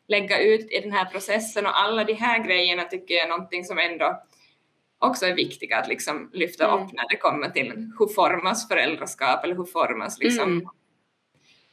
lägga 0.09 0.39
ut 0.39 0.71
i 0.73 0.81
den 0.81 0.93
här 0.93 1.05
processen 1.05 1.67
och 1.67 1.81
alla 1.81 2.05
de 2.05 2.15
här 2.15 2.39
grejerna 2.39 2.85
tycker 2.85 3.15
jag 3.15 3.25
är 3.25 3.29
någonting 3.29 3.65
som 3.65 3.79
ändå 3.79 4.23
också 4.99 5.27
är 5.27 5.35
viktiga 5.35 5.79
att 5.79 5.89
liksom 5.89 6.31
lyfta 6.33 6.65
Mm. 6.69 6.85
upp 6.87 6.93
när 6.93 7.09
det 7.09 7.17
kommer 7.17 7.49
till 7.51 7.91
hur 7.99 8.07
formas 8.15 8.69
föräldraskap 8.69 9.45
eller 9.45 9.55
hur 9.55 9.65
formas 9.65 10.19
liksom 10.19 10.49
Mm. 10.53 10.69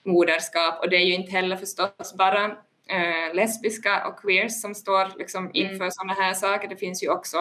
moderskap 0.05 0.79
och 0.79 0.89
det 0.89 0.95
är 0.95 1.05
ju 1.05 1.13
inte 1.13 1.31
heller 1.31 1.55
förstås 1.55 2.15
bara 2.17 2.45
eh, 2.89 3.33
lesbiska 3.33 4.07
och 4.07 4.19
queers 4.19 4.61
som 4.61 4.75
står 4.75 5.17
liksom 5.17 5.43
Mm. 5.43 5.51
inför 5.55 5.89
sådana 5.89 6.13
här 6.13 6.33
saker. 6.33 6.67
Det 6.67 6.75
finns 6.75 7.03
ju 7.03 7.09
också 7.09 7.37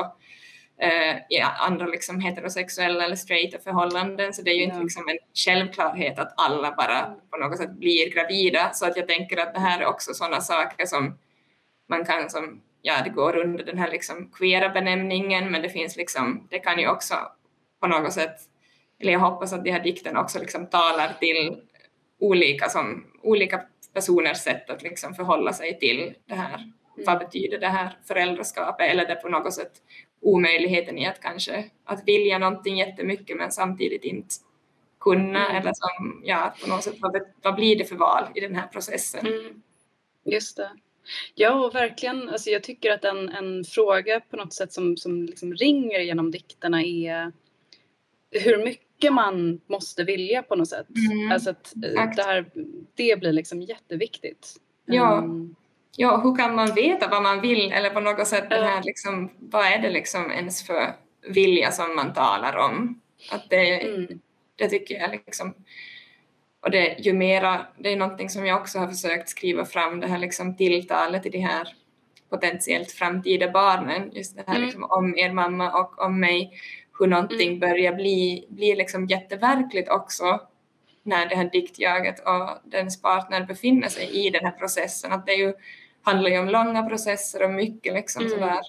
eh, 0.78 1.16
ja, 1.28 1.46
andra 1.58 1.86
liksom 1.86 2.20
heterosexuella 2.20 3.04
eller 3.04 3.16
straighta 3.16 3.58
förhållanden 3.58 4.34
så 4.34 4.42
det 4.42 4.50
är 4.50 4.54
ju 4.54 4.62
inte 4.62 4.80
liksom 4.80 5.08
en 5.08 5.18
självklarhet 5.34 6.18
att 6.18 6.34
alla 6.36 6.74
bara 6.76 7.14
på 7.30 7.36
något 7.36 7.58
sätt 7.58 7.70
blir 7.72 8.10
gravida 8.14 8.70
så 8.72 8.86
att 8.86 8.96
jag 8.96 9.08
tänker 9.08 9.36
att 9.36 9.54
det 9.54 9.60
här 9.60 9.80
är 9.80 9.86
också 9.86 10.14
sådana 10.14 10.40
saker 10.40 10.86
som 10.86 11.18
man 11.88 12.04
kan 12.04 12.30
som, 12.30 12.60
ja 12.82 13.02
det 13.04 13.10
går 13.10 13.36
under 13.36 13.64
den 13.64 13.78
här 13.78 13.90
liksom 13.90 14.30
queera 14.30 14.68
benämningen 14.68 15.50
men 15.50 15.62
det 15.62 15.68
finns 15.68 15.96
liksom, 15.96 16.46
det 16.50 16.58
kan 16.58 16.78
ju 16.78 16.88
också 16.88 17.14
på 17.80 17.86
något 17.86 18.12
sätt, 18.12 18.36
eller 18.98 19.12
jag 19.12 19.20
hoppas 19.20 19.52
att 19.52 19.64
de 19.64 19.70
här 19.70 19.82
dikterna 19.82 20.20
också 20.20 20.38
liksom 20.38 20.66
talar 20.66 21.12
till 21.20 21.62
olika, 22.18 22.68
som, 22.68 23.06
olika 23.22 23.62
personers 23.94 24.38
sätt 24.38 24.70
att 24.70 24.82
liksom 24.82 25.14
förhålla 25.14 25.52
sig 25.52 25.78
till 25.78 26.14
det 26.26 26.34
här. 26.34 26.72
Vad 27.06 27.18
betyder 27.18 27.58
det 27.58 27.68
här 27.68 27.98
föräldraskapet 28.08 28.90
eller 28.90 29.06
det 29.06 29.14
på 29.14 29.28
något 29.28 29.54
sätt 29.54 29.72
omöjligheten 30.20 30.98
i 30.98 31.06
att 31.06 31.20
kanske 31.20 31.70
att 31.84 32.02
vilja 32.08 32.38
någonting 32.38 32.78
jättemycket 32.78 33.36
men 33.36 33.50
samtidigt 33.50 34.04
inte 34.04 34.34
kunna 35.00 35.46
Mm. 35.46 35.56
eller 35.56 35.72
som, 35.74 36.22
ja, 36.24 36.54
på 36.62 36.68
något 36.68 36.84
sätt 36.84 36.96
vad, 36.98 37.20
vad 37.42 37.54
blir 37.54 37.78
det 37.78 37.84
för 37.84 37.96
val 37.96 38.24
i 38.34 38.40
den 38.40 38.54
här 38.54 38.66
processen? 38.66 39.26
Mm. 39.26 39.62
Just 40.24 40.56
det. 40.56 40.70
Ja, 41.34 41.64
och 41.66 41.74
verkligen. 41.74 42.28
Alltså 42.28 42.50
jag 42.50 42.62
tycker 42.62 42.90
att 42.90 43.04
en, 43.04 43.28
en 43.28 43.64
fråga 43.64 44.20
på 44.20 44.36
något 44.36 44.52
sätt 44.52 44.72
som, 44.72 44.96
som 44.96 45.22
liksom 45.22 45.54
ringer 45.54 46.00
genom 46.00 46.30
dikterna 46.30 46.82
är 46.82 47.32
hur 48.30 48.64
mycket 48.64 49.12
man 49.12 49.60
måste 49.66 50.04
vilja 50.04 50.42
på 50.42 50.56
något 50.56 50.68
sätt. 50.68 50.86
Mm, 51.12 51.32
Alltså 51.32 51.50
att 51.50 51.74
eh, 51.84 52.10
det, 52.16 52.22
här, 52.22 52.50
det 52.94 53.20
blir 53.20 53.32
liksom 53.32 53.62
jätteviktigt. 53.62 54.56
Ja. 54.86 55.18
Mm, 55.18 55.54
Ja, 55.96 56.20
hur 56.24 56.36
kan 56.36 56.54
man 56.54 56.74
veta 56.74 57.08
vad 57.08 57.22
man 57.22 57.40
vill 57.40 57.72
eller 57.72 57.90
på 57.90 58.00
något 58.00 58.26
sätt 58.28 58.46
Ja. 58.50 58.56
här 58.56 58.82
liksom, 58.84 59.30
vad 59.38 59.66
är 59.66 59.78
det 59.78 59.90
liksom 59.90 60.30
ens 60.30 60.66
för 60.66 60.94
vilja 61.28 61.70
som 61.72 61.96
man 61.96 62.12
talar 62.12 62.56
om? 62.56 63.00
Att 63.32 63.50
det, 63.50 63.80
mm, 63.88 64.20
det 64.56 64.68
tycker 64.68 64.94
jag 64.94 65.10
liksom 65.10 65.54
och 66.60 66.70
det, 66.70 66.96
ju 66.98 67.12
mera, 67.12 67.66
det 67.78 67.92
är 67.92 67.96
någonting 67.96 68.30
som 68.30 68.46
jag 68.46 68.60
också 68.60 68.78
har 68.78 68.88
försökt 68.88 69.28
skriva 69.28 69.64
fram, 69.64 70.00
det 70.00 70.06
här 70.06 70.18
liksom 70.18 70.56
tilltalet 70.56 71.22
till 71.22 71.32
de 71.32 71.38
här 71.38 71.68
potentiellt 72.30 72.90
framtida 72.92 73.50
barnen, 73.50 74.10
just 74.12 74.36
det 74.36 74.44
här 74.46 74.54
Mm. 74.54 74.66
liksom 74.66 74.84
om 74.84 75.18
er 75.18 75.32
mamma 75.32 75.72
och 75.80 76.00
om 76.04 76.20
mig, 76.20 76.60
hur 76.98 77.06
någonting 77.06 77.48
Mm. 77.48 77.60
börjar 77.60 77.94
bli, 77.94 78.46
bli 78.48 78.74
liksom 78.76 79.06
jätteverkligt 79.06 79.90
också 79.90 80.40
när 81.02 81.26
det 81.28 81.36
här 81.36 81.50
diktjaget 81.52 82.20
och 82.20 82.70
dens 82.70 83.02
partner 83.02 83.44
befinner 83.46 83.88
sig 83.88 84.26
i 84.26 84.30
den 84.30 84.44
här 84.44 84.52
processen. 84.52 85.12
Att 85.12 85.26
det 85.26 85.32
ju, 85.34 85.54
handlar 86.02 86.30
ju 86.30 86.38
om 86.38 86.48
långa 86.48 86.82
processer 86.88 87.42
och 87.42 87.50
mycket 87.50 87.94
liksom 87.94 88.22
Mm. 88.26 88.38
sådär 88.38 88.60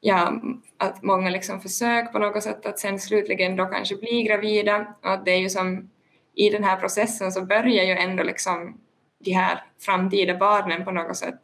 ja, 0.00 0.40
att 0.76 1.02
många 1.02 1.30
liksom 1.30 1.60
försök 1.60 2.12
på 2.12 2.18
något 2.18 2.42
sätt 2.42 2.66
att 2.66 2.78
sen 2.78 2.98
slutligen 2.98 3.56
då 3.56 3.66
kanske 3.66 3.96
bli 3.96 4.22
gravida 4.22 4.94
och 5.02 5.12
att 5.12 5.24
det 5.24 5.30
är 5.30 5.38
ju 5.38 5.48
som 5.48 5.90
i 6.34 6.50
den 6.50 6.64
här 6.64 6.76
processen 6.76 7.32
så 7.32 7.42
börjar 7.42 7.84
ju 7.84 7.92
ändå 7.92 8.22
liksom 8.22 8.80
de 9.18 9.32
här 9.32 9.64
framtida 9.78 10.34
barnen 10.34 10.84
på 10.84 10.90
något 10.90 11.16
sätt 11.16 11.40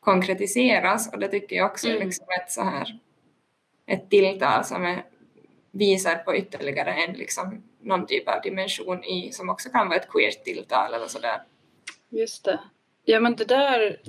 konkretiseras 0.00 1.12
och 1.12 1.18
det 1.18 1.28
tycker 1.28 1.56
jag 1.56 1.66
också 1.70 1.88
är 1.88 1.92
Mm. 1.96 2.06
liksom 2.06 2.26
ett 2.40 2.50
så 2.50 2.62
här 2.62 2.98
ett 3.86 4.10
tilltal 4.10 4.64
som 4.64 4.84
är, 4.84 5.04
visar 5.70 6.14
på 6.14 6.36
ytterligare 6.36 6.92
en 6.92 7.12
liksom 7.12 7.62
någon 7.80 8.06
typ 8.06 8.28
av 8.28 8.42
dimension 8.42 9.04
i 9.04 9.32
som 9.32 9.48
också 9.48 9.68
kan 9.70 9.88
vara 9.88 9.98
ett 9.98 10.08
queert 10.08 10.44
tilltal 10.44 10.94
eller 10.94 11.06
sådär. 11.06 11.42
just 12.08 12.44
det. 12.44 12.60
Ja, 13.04 13.20
men 13.20 13.36
det 13.36 13.44
där, 13.44 14.00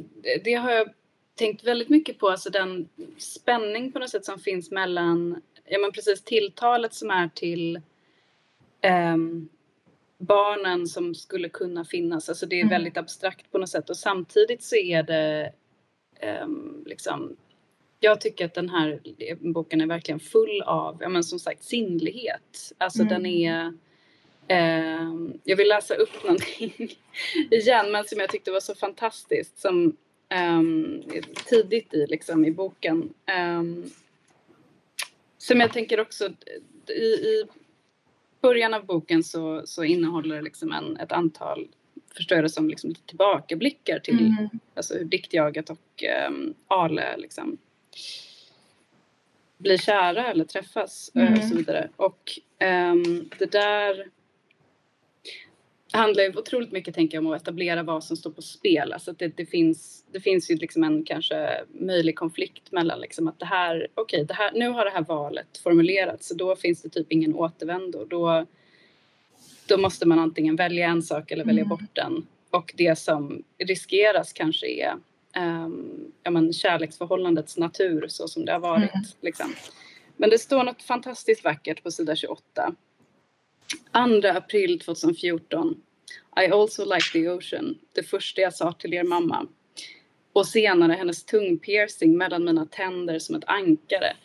det, 0.44 0.54
har 0.54 0.72
jag 0.72 0.90
tänkt 1.36 1.64
väldigt 1.64 1.90
mycket 1.90 2.20
på. 2.20 2.30
Alltså 2.30 2.50
den 2.50 2.90
spänning 3.18 3.92
på 3.92 4.00
något 4.00 4.10
sätt 4.10 4.26
som 4.26 4.40
finns 4.40 4.72
mellan, 4.72 5.42
ja 5.66 5.80
men 5.80 5.92
precis 5.92 6.24
tilltalet 6.24 6.94
som 6.94 7.10
är 7.10 7.30
till 7.36 7.82
ehm, 8.82 9.50
barnen 10.20 10.88
som 10.88 11.16
skulle 11.16 11.50
kunna 11.50 11.86
finnas. 11.86 12.30
Alltså 12.30 12.46
det 12.46 12.56
är 12.56 12.60
Mm. 12.62 12.70
väldigt 12.70 12.98
abstrakt 12.98 13.52
på 13.52 13.58
något 13.58 13.70
sätt 13.70 13.90
och 13.90 13.98
samtidigt 13.98 14.64
så 14.64 14.76
är 14.76 15.04
det 15.04 15.54
ehm, 16.20 16.84
liksom 16.86 17.36
jag 18.00 18.22
tycker 18.22 18.46
att 18.46 18.54
den 18.54 18.70
här 18.70 19.00
boken 19.54 19.82
är 19.82 19.86
verkligen 19.88 20.20
full 20.20 20.62
av, 20.62 20.98
ja 21.02 21.10
men 21.10 21.24
som 21.24 21.40
sagt 21.40 21.64
sinnlighet. 21.64 22.74
Alltså 22.78 23.02
Mm. 23.02 23.14
den 23.14 23.26
är 23.26 23.74
ehm, 24.48 25.34
jag 25.44 25.56
vill 25.58 25.68
läsa 25.68 25.96
upp 25.96 26.24
någonting 26.24 26.74
igen 27.52 27.92
men 27.92 28.04
som 28.06 28.20
jag 28.20 28.30
tyckte 28.30 28.52
var 28.52 28.60
så 28.60 28.76
fantastiskt 28.76 29.58
som 29.60 29.98
ehm, 30.30 31.04
tidigt 31.46 31.94
i, 31.94 32.06
liksom, 32.08 32.46
i 32.46 32.52
boken. 32.52 33.14
Ehm, 33.26 33.90
som 35.38 35.60
jag 35.60 35.74
tänker 35.74 36.00
också 36.00 36.30
i, 36.88 37.04
i 37.04 37.46
början 38.42 38.74
av 38.74 38.86
boken 38.86 39.24
så, 39.24 39.62
så 39.66 39.84
innehåller 39.84 40.36
det 40.36 40.42
liksom 40.42 40.72
en, 40.72 40.98
ett 40.98 41.12
antal, 41.12 41.68
förstår 42.18 42.36
jag 42.36 42.46
det 42.46 42.50
som, 42.50 42.70
liksom 42.70 42.96
tillbakablickar 42.96 44.00
till 44.00 44.20
Mm. 44.20 44.50
alltså 44.76 44.94
hur 44.98 45.06
diktjaget 45.06 45.70
och 45.70 46.04
um, 46.30 46.54
Ale 46.68 47.18
liksom 47.18 47.58
blir 49.58 49.78
kära 49.78 50.28
eller 50.28 50.46
träffas 50.46 51.12
Mm. 51.16 51.34
och 51.34 51.44
så 51.44 51.56
vidare. 51.56 51.90
Och 51.96 52.40
ehm, 52.60 53.30
det 53.40 53.52
där 53.52 54.08
handlar 55.98 56.24
ju 56.24 56.38
otroligt 56.38 56.72
mycket 56.72 56.96
tänker 56.96 57.18
jag 57.18 57.26
om 57.26 57.32
att 57.32 57.42
etablera 57.42 57.84
vad 57.84 58.04
som 58.04 58.18
står 58.18 58.32
på 58.32 58.42
spel. 58.42 58.94
Alltså 58.94 59.12
att 59.12 59.20
det, 59.20 59.28
det, 59.28 59.46
finns, 59.46 60.06
det 60.12 60.20
finns 60.20 60.52
ju 60.52 60.56
liksom 60.56 60.84
en 60.84 61.04
kanske 61.04 61.64
möjlig 61.68 62.16
konflikt 62.16 62.72
mellan 62.72 63.00
liksom 63.00 63.28
att 63.28 63.40
det 63.40 63.46
här, 63.46 63.88
okej, 63.94 64.26
det 64.26 64.34
här, 64.34 64.52
nu 64.52 64.70
har 64.70 64.86
det 64.86 64.92
här 64.92 65.04
valet 65.04 65.58
formulerats 65.64 66.28
så 66.28 66.34
då 66.34 66.56
finns 66.56 66.82
det 66.82 66.90
typ 66.90 67.12
ingen 67.12 67.36
återvändo. 67.36 68.06
Då, 68.06 68.46
då 69.68 69.78
måste 69.78 70.08
man 70.08 70.20
antingen 70.20 70.56
välja 70.56 70.88
en 70.88 71.04
sak 71.04 71.32
eller 71.32 71.46
välja 71.46 71.64
Mm. 71.64 71.70
bort 71.70 71.96
den. 71.96 72.28
Och 72.50 72.74
det 72.78 73.00
som 73.00 73.44
riskeras 73.58 74.34
kanske 74.34 74.68
är 74.68 74.94
um, 75.38 76.12
ja, 76.24 76.32
men, 76.32 76.54
kärleksförhållandets 76.54 77.58
natur 77.58 78.06
så 78.08 78.28
som 78.28 78.46
det 78.46 78.52
har 78.52 78.60
varit. 78.60 78.94
Mm. 78.94 79.06
Liksom. 79.22 79.54
Men 80.18 80.30
det 80.30 80.38
står 80.38 80.64
något 80.64 80.82
fantastiskt 80.82 81.44
vackert 81.44 81.84
på 81.84 81.92
sida 81.92 82.16
28. 82.16 82.76
2 83.94 84.28
april 84.28 84.80
2014. 84.80 85.76
I 86.36 86.52
also 86.52 86.86
like 86.86 87.12
the 87.14 87.30
ocean. 87.30 87.80
Det 87.94 88.04
första 88.04 88.42
jag 88.42 88.54
sa 88.54 88.72
till 88.72 88.94
er 88.94 89.04
mamma. 89.04 89.48
Och 90.34 90.48
senare 90.48 90.94
hennes 90.94 91.24
tungpiercing 91.24 92.18
mellan 92.18 92.46
mina 92.46 92.66
tänder 92.66 93.20
som 93.20 93.36
ett 93.36 93.44
ankare. 93.48 94.16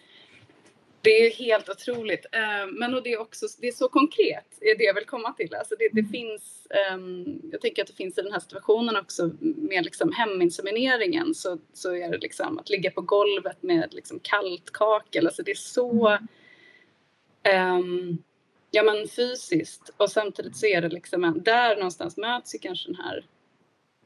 Det 1.00 1.26
är 1.26 1.30
helt 1.30 1.68
otroligt. 1.68 2.26
Uh, 2.36 2.72
men 2.72 2.94
och 2.94 3.02
det 3.02 3.12
är 3.12 3.20
också 3.20 3.46
det 3.60 3.68
är 3.68 3.72
så 3.72 3.88
konkret, 3.88 4.46
är 4.60 4.78
det 4.78 4.84
jag 4.84 4.94
vill 4.94 5.04
komma 5.04 5.32
till. 5.32 5.54
Alltså 5.54 5.74
det, 5.78 5.88
det 5.92 6.00
mm. 6.00 6.12
finns, 6.12 6.66
um, 6.94 7.40
jag 7.52 7.60
tänker 7.60 7.82
att 7.82 7.88
det 7.88 7.94
finns 7.94 8.18
i 8.18 8.22
den 8.22 8.32
här 8.32 8.40
situationen 8.40 8.96
också 8.96 9.30
med 9.40 9.84
liksom 9.84 10.12
heminsemineringen 10.12 11.34
så, 11.34 11.58
så 11.72 11.94
är 11.94 12.10
det 12.10 12.18
liksom 12.18 12.58
att 12.58 12.70
ligga 12.70 12.90
på 12.90 13.00
golvet 13.00 13.62
med 13.62 13.94
liksom 13.94 14.20
kallt 14.20 14.70
kakel. 14.72 15.26
Alltså 15.26 15.42
det 15.42 15.50
är 15.50 15.54
så 15.54 16.18
um, 17.78 18.18
ja, 18.74 18.82
men 18.82 19.08
fysiskt 19.08 19.90
och 19.96 20.10
samtidigt 20.10 20.56
så 20.56 20.66
är 20.66 20.80
det 20.80 20.88
liksom 20.88 21.24
en, 21.24 21.42
där 21.42 21.76
någonstans 21.76 22.16
möts 22.16 22.54
ju 22.54 22.58
kanske 22.58 22.88
den 22.88 22.96
här 22.96 23.26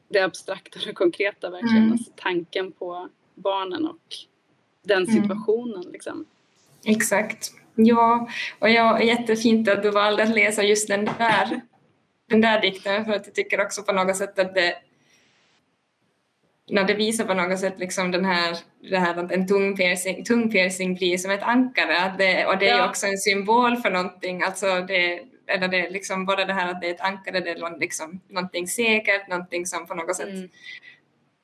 det 0.09 0.19
abstrakta 0.19 0.79
och 0.79 0.85
det 0.85 0.93
konkreta 0.93 1.49
verkligen, 1.49 1.77
mm. 1.77 1.91
alltså 1.91 2.11
tanken 2.15 2.71
på 2.71 3.09
barnen 3.35 3.87
och 3.87 4.15
den 4.83 5.03
mm. 5.03 5.21
situationen 5.21 5.81
mm. 5.81 5.91
liksom. 5.91 6.25
Exakt. 6.85 7.51
Ja, 7.75 8.29
och 8.59 8.69
ja, 8.69 9.01
jättefint 9.01 9.69
att 9.69 9.83
du 9.83 9.91
valde 9.91 10.23
att 10.23 10.35
läsa 10.35 10.63
just 10.63 10.87
den 10.87 11.05
där, 11.05 11.61
den 12.29 12.41
där 12.41 12.61
dikten 12.61 13.05
för 13.05 13.13
att 13.13 13.25
jag 13.25 13.35
tycker 13.35 13.61
också 13.61 13.83
på 13.83 13.91
något 13.91 14.17
sätt 14.17 14.39
att 14.39 14.55
det 14.55 14.75
när 16.69 16.83
det 16.83 16.93
visar 16.93 17.25
på 17.25 17.33
något 17.33 17.59
sätt 17.59 17.79
liksom 17.79 18.11
den 18.11 18.25
här, 18.25 18.57
det 18.89 18.97
här 18.97 19.17
att 19.17 19.31
en 19.31 19.47
tungpiercing, 19.47 20.23
tungpiercing 20.23 20.95
blir 20.95 21.17
som 21.17 21.31
ett 21.31 21.43
ankare 21.43 21.99
att 21.99 22.17
det, 22.17 22.45
och 22.45 22.57
det 22.57 22.69
är 22.69 22.77
ja. 22.77 22.89
också 22.89 23.07
en 23.07 23.17
symbol 23.17 23.77
för 23.77 23.91
någonting, 23.91 24.41
alltså 24.41 24.81
det, 24.87 25.21
eller 25.47 25.67
det 25.67 25.89
liksom 25.89 26.25
både 26.25 26.45
det 26.45 26.53
här 26.53 26.71
att 26.71 26.81
det 26.81 26.87
är 26.87 26.93
ett 26.93 27.01
ankare, 27.01 27.39
det 27.39 27.49
är 27.49 27.79
liksom 27.79 28.21
någonting 28.29 28.67
säkert, 28.67 29.27
någonting 29.27 29.65
som 29.65 29.87
på 29.87 29.95
något 29.95 30.15
sätt 30.15 30.29
mm. 30.29 30.49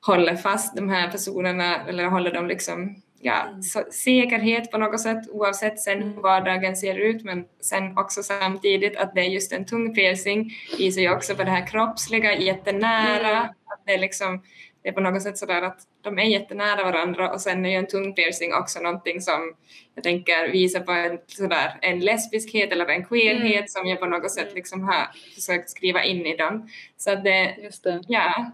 håller 0.05 0.35
fast 0.35 0.75
de 0.75 0.89
här 0.89 1.11
personerna 1.11 1.87
eller 1.87 2.05
håller 2.05 2.33
dem 2.33 2.47
liksom 2.47 2.95
ja, 3.21 3.47
mm. 3.47 3.63
så, 3.63 3.83
säkerhet 3.91 4.71
på 4.71 4.77
något 4.77 5.01
sätt 5.01 5.29
oavsett 5.29 5.79
sen 5.79 6.03
hur 6.03 6.21
vardagen 6.21 6.75
ser 6.75 6.95
ut 6.95 7.23
men 7.23 7.45
sen 7.61 7.97
också 7.97 8.23
samtidigt 8.23 8.97
att 8.97 9.15
det 9.15 9.21
är 9.21 9.29
just 9.29 9.51
en 9.51 9.65
tung 9.65 9.95
piercing 9.95 10.51
visar 10.77 11.01
ju 11.01 11.13
också 11.13 11.35
på 11.35 11.43
det 11.43 11.51
här 11.51 11.67
kroppsliga 11.67 12.35
jättenära, 12.35 13.37
mm. 13.37 13.43
att 13.43 13.81
det 13.85 13.93
är 13.93 13.99
liksom 13.99 14.41
det 14.85 14.89
är 14.89 14.93
på 14.93 15.01
något 15.01 15.21
sätt 15.21 15.37
sådär 15.37 15.61
att 15.61 15.79
de 16.01 16.19
är 16.19 16.23
jättenära 16.23 16.83
varandra 16.83 17.31
och 17.31 17.41
sen 17.41 17.65
är 17.65 17.69
ju 17.69 17.75
en 17.75 17.87
tung 17.87 18.13
piercing 18.13 18.53
också 18.53 18.79
någonting 18.79 19.21
som 19.21 19.55
jag 19.95 20.03
tänker 20.03 20.51
visar 20.51 20.79
på 20.79 20.91
en, 20.91 21.19
sådär, 21.27 21.79
en 21.81 21.99
lesbiskhet 21.99 22.71
eller 22.71 22.85
en 22.85 23.05
queerhet 23.05 23.55
mm. 23.55 23.67
som 23.67 23.87
jag 23.87 23.99
på 23.99 24.05
något 24.05 24.31
sätt 24.31 24.53
liksom 24.55 24.83
har 24.83 25.07
försökt 25.35 25.69
skriva 25.69 26.03
in 26.03 26.25
i 26.25 26.35
dem. 26.35 26.69
Så 26.97 27.11
att 27.11 27.23
det, 27.23 27.55
Just 27.63 27.83
det. 27.83 28.01
ja, 28.07 28.51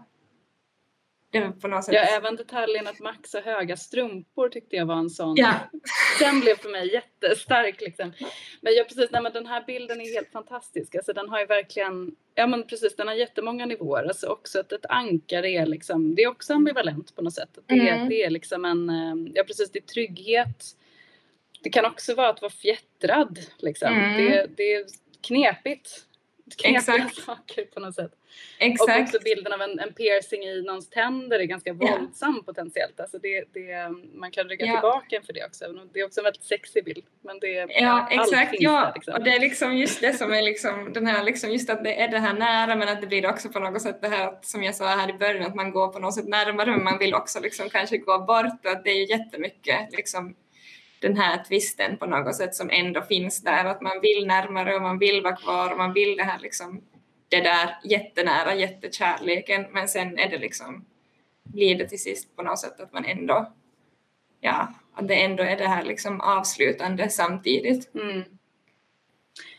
på 1.60 1.68
något 1.68 1.84
sätt. 1.84 1.94
Ja, 1.94 2.00
även 2.00 2.36
detaljen 2.36 2.86
att 2.86 3.00
Max 3.00 3.34
har 3.34 3.40
höga 3.40 3.76
strumpor 3.76 4.48
tyckte 4.48 4.76
jag 4.76 4.86
var 4.86 4.96
en 4.96 5.10
sån. 5.10 5.36
Ja. 5.36 5.54
Den 6.20 6.40
blev 6.40 6.56
för 6.56 6.68
mig 6.68 6.92
jättestark 6.92 7.80
liksom. 7.80 8.12
Men 8.60 8.74
ja, 8.74 8.84
precis, 8.84 9.10
nej, 9.10 9.22
men 9.22 9.32
den 9.32 9.46
här 9.46 9.64
bilden 9.66 10.00
är 10.00 10.14
helt 10.14 10.32
fantastisk. 10.32 10.94
Alltså 10.94 11.12
den 11.12 11.28
har 11.28 11.40
ju 11.40 11.46
verkligen, 11.46 12.16
ja 12.34 12.46
men 12.46 12.66
precis, 12.66 12.96
den 12.96 13.08
har 13.08 13.14
jättemånga 13.14 13.66
nivåer. 13.66 14.04
Alltså 14.04 14.26
också 14.26 14.60
att 14.60 14.72
ett 14.72 14.86
ankare 14.88 15.50
är 15.50 15.66
liksom, 15.66 16.14
det 16.14 16.22
är 16.22 16.28
också 16.28 16.54
ambivalent 16.54 17.16
på 17.16 17.22
något 17.22 17.34
sätt. 17.34 17.58
Det, 17.66 17.88
mm. 17.88 18.08
det 18.08 18.22
är 18.22 18.30
liksom 18.30 18.64
en, 18.64 18.90
eh, 18.90 19.32
ja 19.34 19.44
precis, 19.44 19.70
det 19.70 19.78
är 19.78 19.86
trygghet. 19.86 20.64
Det 21.62 21.70
kan 21.70 21.84
också 21.84 22.14
vara 22.14 22.28
att 22.28 22.42
vara 22.42 22.52
fjättrad 22.52 23.38
liksom. 23.58 23.92
Mm. 23.92 24.24
Det, 24.24 24.46
det 24.56 24.74
är 24.74 24.84
knepigt 25.20 26.06
knepiga 26.56 27.08
saker 27.08 27.64
på 27.74 27.80
något 27.80 27.94
sätt. 27.94 28.12
Exakt. 28.58 28.90
Och 28.90 29.02
också 29.02 29.18
bilden 29.24 29.52
av 29.52 29.62
en, 29.62 29.78
en 29.78 29.92
piercing 29.94 30.42
i 30.42 30.62
någons 30.62 30.90
tänder 30.90 31.38
är 31.38 31.44
ganska 31.44 31.72
våldsam 31.72 32.34
yeah. 32.34 32.44
potentiellt. 32.44 33.00
Alltså 33.00 33.18
det, 33.18 33.44
det, 33.52 33.90
man 34.14 34.30
kan 34.30 34.48
rygga 34.48 34.66
yeah. 34.66 34.76
tillbaka 34.76 35.20
för 35.26 35.32
det 35.32 35.44
också. 35.44 35.64
Det 35.92 36.00
är 36.00 36.06
också 36.06 36.20
en 36.20 36.24
väldigt 36.24 36.44
sexig 36.44 36.84
bild. 36.84 37.04
Men 37.20 37.38
det, 37.40 37.66
ja, 37.68 38.08
exakt. 38.10 38.54
Ja, 38.58 38.80
där, 38.80 38.92
liksom. 38.94 39.14
och 39.14 39.24
det 39.24 39.30
är 39.30 39.40
liksom 39.40 39.76
just 39.76 40.00
det 40.00 40.12
som 40.12 40.32
är 40.32 40.42
liksom 40.42 40.92
den 40.92 41.06
här, 41.06 41.24
liksom 41.24 41.50
just 41.50 41.70
att 41.70 41.84
det 41.84 42.00
är 42.00 42.08
det 42.08 42.18
här 42.18 42.34
nära 42.34 42.76
men 42.76 42.88
att 42.88 43.00
det 43.00 43.06
blir 43.06 43.26
också 43.26 43.48
på 43.48 43.58
något 43.58 43.82
sätt 43.82 44.02
det 44.02 44.08
här 44.08 44.38
som 44.42 44.62
jag 44.62 44.74
sa 44.74 44.86
här 44.86 45.10
i 45.10 45.12
början 45.12 45.46
att 45.46 45.54
man 45.54 45.70
går 45.70 45.88
på 45.88 45.98
något 45.98 46.14
sätt 46.14 46.28
närmare 46.28 46.70
men 46.70 46.84
man 46.84 46.98
vill 46.98 47.14
också 47.14 47.40
liksom 47.40 47.68
kanske 47.68 47.98
gå 47.98 48.18
bort 48.18 48.64
och 48.64 48.70
att 48.70 48.84
det 48.84 48.90
är 48.90 48.96
ju 48.96 49.06
jättemycket 49.06 49.92
liksom 49.92 50.34
den 51.02 51.16
här 51.16 51.44
tvisten 51.44 51.96
på 51.96 52.06
något 52.06 52.36
sätt 52.36 52.54
som 52.54 52.70
ändå 52.70 53.02
finns 53.02 53.42
där, 53.42 53.64
att 53.64 53.80
man 53.80 54.00
vill 54.02 54.26
närmare 54.26 54.74
och 54.74 54.82
man 54.82 54.98
vill 54.98 55.22
vara 55.22 55.36
kvar 55.36 55.70
och 55.70 55.78
man 55.78 55.92
vill 55.92 56.16
det 56.16 56.22
här 56.22 56.38
liksom, 56.38 56.82
det 57.28 57.40
där 57.40 57.78
jättenära, 57.84 58.54
jättekärleken, 58.54 59.66
men 59.70 59.88
sen 59.88 60.18
är 60.18 60.30
det 60.30 60.38
liksom, 60.38 60.84
blir 61.42 61.78
det 61.78 61.88
till 61.88 62.02
sist 62.02 62.36
på 62.36 62.42
något 62.42 62.58
sätt 62.58 62.80
att 62.80 62.92
man 62.92 63.04
ändå, 63.04 63.52
ja, 64.40 64.74
att 64.94 65.08
det 65.08 65.14
ändå 65.14 65.42
är 65.42 65.56
det 65.56 65.68
här 65.68 65.84
liksom 65.84 66.20
avslutande 66.20 67.08
samtidigt. 67.08 67.94
Mm. 67.94 68.22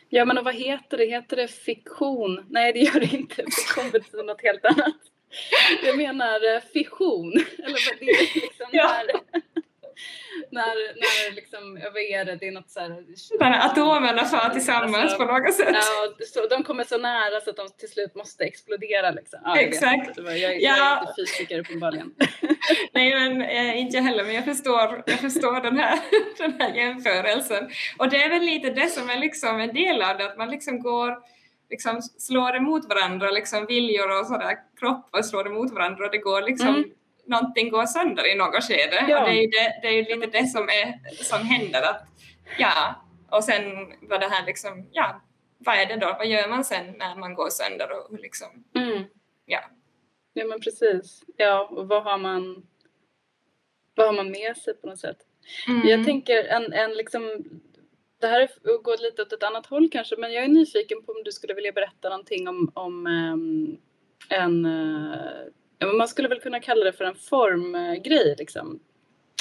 Ja 0.08 0.24
men 0.24 0.38
och 0.38 0.44
vad 0.44 0.54
heter 0.54 0.98
det? 0.98 1.04
Heter 1.04 1.36
det 1.36 1.48
fiktion? 1.48 2.46
Nej 2.48 2.72
det 2.72 2.78
gör 2.78 3.00
det 3.00 3.16
inte. 3.16 3.34
Fiktion 3.34 3.90
betyder 3.90 4.24
något 4.24 4.42
helt 4.42 4.64
annat. 4.64 4.96
Jag 5.84 5.96
menar 5.96 6.54
eh, 6.54 6.62
fission. 6.72 7.32
Eller 7.32 7.90
vad 7.90 7.98
det 8.00 8.04
är 8.04 8.34
liksom 8.34 8.66
ja 8.72 9.02
när, 10.50 10.74
när 10.94 11.34
liksom, 11.34 11.78
vad 11.92 12.02
är 12.02 12.24
det, 12.24 12.36
det 12.36 12.48
är 12.48 12.52
något 12.52 12.70
så 12.70 12.80
här... 12.80 13.04
När 13.40 13.66
atomerna 13.66 14.24
far 14.24 14.50
tillsammans 14.50 14.96
alltså, 14.96 15.18
på 15.18 15.24
något 15.24 15.54
sätt. 15.54 15.68
Ja, 15.72 16.26
så, 16.26 16.46
de 16.46 16.62
kommer 16.62 16.84
så 16.84 16.98
nära 16.98 17.40
så 17.40 17.50
att 17.50 17.56
de 17.56 17.68
till 17.78 17.88
slut 17.88 18.14
måste 18.14 18.44
explodera 18.44 19.10
liksom. 19.10 19.40
Ja, 19.44 19.56
Exakt. 19.56 20.16
Jag, 20.16 20.38
jag, 20.38 20.62
jag 20.62 20.78
är 20.78 21.00
inte 21.00 21.12
fysiker 21.18 21.58
uppenbarligen. 21.58 22.14
Nej 22.92 23.14
men 23.14 23.42
eh, 23.42 23.80
inte 23.80 23.96
jag 23.96 24.04
heller 24.04 24.24
men 24.24 24.34
jag 24.34 24.44
förstår, 24.44 25.02
jag 25.06 25.20
förstår 25.20 25.60
den, 25.60 25.78
här, 25.78 25.98
den 26.38 26.60
här 26.60 26.74
jämförelsen. 26.74 27.70
Och 27.98 28.10
det 28.10 28.22
är 28.22 28.28
väl 28.28 28.42
lite 28.42 28.70
det 28.70 28.86
som 28.86 29.10
är 29.10 29.18
liksom 29.18 29.60
en 29.60 29.74
del 29.74 30.02
av 30.02 30.18
det, 30.18 30.26
att 30.26 30.38
man 30.38 30.50
liksom 30.50 30.80
går 30.80 31.34
liksom 31.70 32.02
slår 32.02 32.56
emot 32.56 32.88
varandra, 32.88 33.30
liksom 33.30 33.66
viljor 33.66 34.20
och 34.20 34.26
sådär, 34.26 34.56
kroppar 34.78 35.22
slår 35.22 35.46
emot 35.46 35.72
varandra 35.72 36.04
och 36.04 36.10
det 36.10 36.18
går 36.18 36.42
liksom 36.42 36.68
mm 36.68 36.90
någonting 37.26 37.70
går 37.70 37.86
sönder 37.86 38.32
i 38.32 38.34
något 38.34 38.64
skede. 38.64 39.04
Ja. 39.08 39.20
Och 39.20 39.28
det 39.28 39.36
är 39.36 39.40
ju, 39.42 39.46
det, 39.46 39.78
det 39.82 39.88
är 39.88 39.92
ju 39.92 40.02
lite 40.02 40.38
det 40.38 40.46
som, 40.46 40.68
är, 40.68 41.14
som 41.24 41.46
händer. 41.46 41.82
Att, 41.82 42.06
ja, 42.58 43.04
och 43.30 43.44
sen 43.44 43.64
var 44.08 44.18
det 44.18 44.28
här 44.28 44.46
liksom, 44.46 44.88
ja, 44.92 45.22
vad 45.58 45.76
är 45.76 45.86
det 45.86 45.96
då? 45.96 46.14
Vad 46.18 46.26
gör 46.26 46.48
man 46.48 46.64
sen 46.64 46.94
när 46.98 47.16
man 47.16 47.34
går 47.34 47.50
sönder 47.50 47.88
och 47.92 48.18
liksom, 48.20 48.64
mm. 48.74 49.04
ja. 49.46 49.60
Ja 50.32 50.44
men 50.44 50.60
precis. 50.60 51.22
Ja, 51.36 51.68
och 51.70 51.88
vad 51.88 52.02
har 52.02 52.18
man, 52.18 52.66
vad 53.94 54.06
har 54.06 54.12
man 54.14 54.30
med 54.30 54.56
sig 54.56 54.74
på 54.74 54.86
något 54.86 54.98
sätt? 54.98 55.18
Mm. 55.68 55.88
Jag 55.88 56.04
tänker 56.04 56.44
en, 56.44 56.72
en 56.72 56.94
liksom, 56.94 57.44
det 58.20 58.26
här 58.26 58.48
går 58.82 59.02
lite 59.02 59.22
åt 59.22 59.32
ett 59.32 59.42
annat 59.42 59.66
håll 59.66 59.88
kanske, 59.92 60.16
men 60.16 60.32
jag 60.32 60.44
är 60.44 60.48
nyfiken 60.48 61.02
på 61.02 61.12
om 61.12 61.22
du 61.24 61.32
skulle 61.32 61.54
vilja 61.54 61.72
berätta 61.72 62.08
någonting 62.08 62.48
om, 62.48 62.72
om 62.74 63.06
um, 63.06 63.78
en 64.28 64.66
uh, 64.66 65.46
man 65.96 66.08
skulle 66.08 66.28
väl 66.28 66.40
kunna 66.40 66.60
kalla 66.60 66.84
det 66.84 66.92
för 66.92 67.04
en 67.04 67.14
formgrej 67.14 68.34
liksom. 68.38 68.80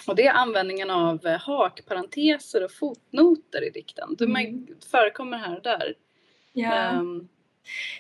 Och 0.08 0.16
det 0.16 0.28
är 0.28 0.34
användningen 0.34 0.90
av 0.90 1.26
eh, 1.26 1.40
hakparenteser 1.40 2.64
och 2.64 2.72
fotnoter 2.72 3.68
i 3.68 3.70
dikten. 3.70 4.16
De 4.18 4.24
mm. 4.24 4.68
förekommer 4.92 5.38
här 5.38 5.58
och 5.58 5.64
där. 5.64 5.94
Ja. 6.54 7.00
Um, 7.00 7.30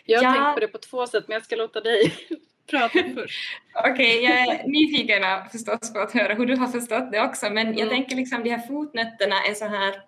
jag 0.05 0.23
har 0.23 0.23
ja. 0.23 0.43
tänkt 0.43 0.53
på 0.53 0.59
det 0.59 0.67
på 0.67 0.77
två 0.77 1.07
sätt 1.07 1.27
men 1.27 1.33
jag 1.33 1.43
ska 1.43 1.55
låta 1.55 1.81
dig 1.81 2.13
prata 2.69 2.99
först. 3.15 3.39
Okej, 3.75 3.91
okay, 3.93 4.19
jag 4.19 4.39
är 4.39 4.67
nyfiken 4.67 5.23
förstås 5.51 5.93
på 5.93 5.99
att 5.99 6.11
höra 6.11 6.33
hur 6.33 6.45
du 6.45 6.55
har 6.55 6.67
förstått 6.67 7.11
det 7.11 7.21
också 7.21 7.49
men 7.49 7.67
mm. 7.67 7.79
jag 7.79 7.89
tänker 7.89 8.15
liksom 8.15 8.43
de 8.43 8.49
här 8.49 8.67
fotnötterna 8.67 9.35
är 9.49 9.53
så 9.53 9.65
här 9.65 10.01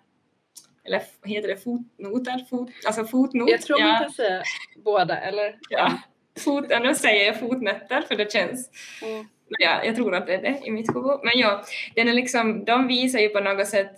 eller 0.84 1.02
heter 1.24 1.48
det 1.48 1.56
fotnoter? 1.56 2.44
Fot, 2.50 2.70
alltså 2.86 3.04
fotnot? 3.04 3.50
Jag 3.50 3.62
tror 3.62 3.80
ja. 3.80 3.86
man 3.86 4.02
kan 4.02 4.12
säga 4.12 4.42
båda 4.76 5.20
eller? 5.20 5.58
Ja 5.70 5.98
fot, 6.44 6.64
nu 6.82 6.94
säger 6.94 7.26
jag 7.26 7.40
fotnötter 7.40 8.02
för 8.02 8.16
det 8.16 8.32
känns 8.32 8.70
mm. 9.02 9.26
ja, 9.58 9.84
jag 9.84 9.96
tror 9.96 10.14
att 10.14 10.26
det 10.26 10.34
är 10.34 10.42
det 10.42 10.60
i 10.64 10.70
mitt 10.70 10.96
huvud. 10.96 11.20
Men 11.22 11.38
ja, 11.38 11.64
den 11.94 12.08
är 12.08 12.12
liksom, 12.12 12.64
de 12.64 12.86
visar 12.86 13.18
ju 13.18 13.28
på 13.28 13.40
något 13.40 13.68
sätt 13.68 13.96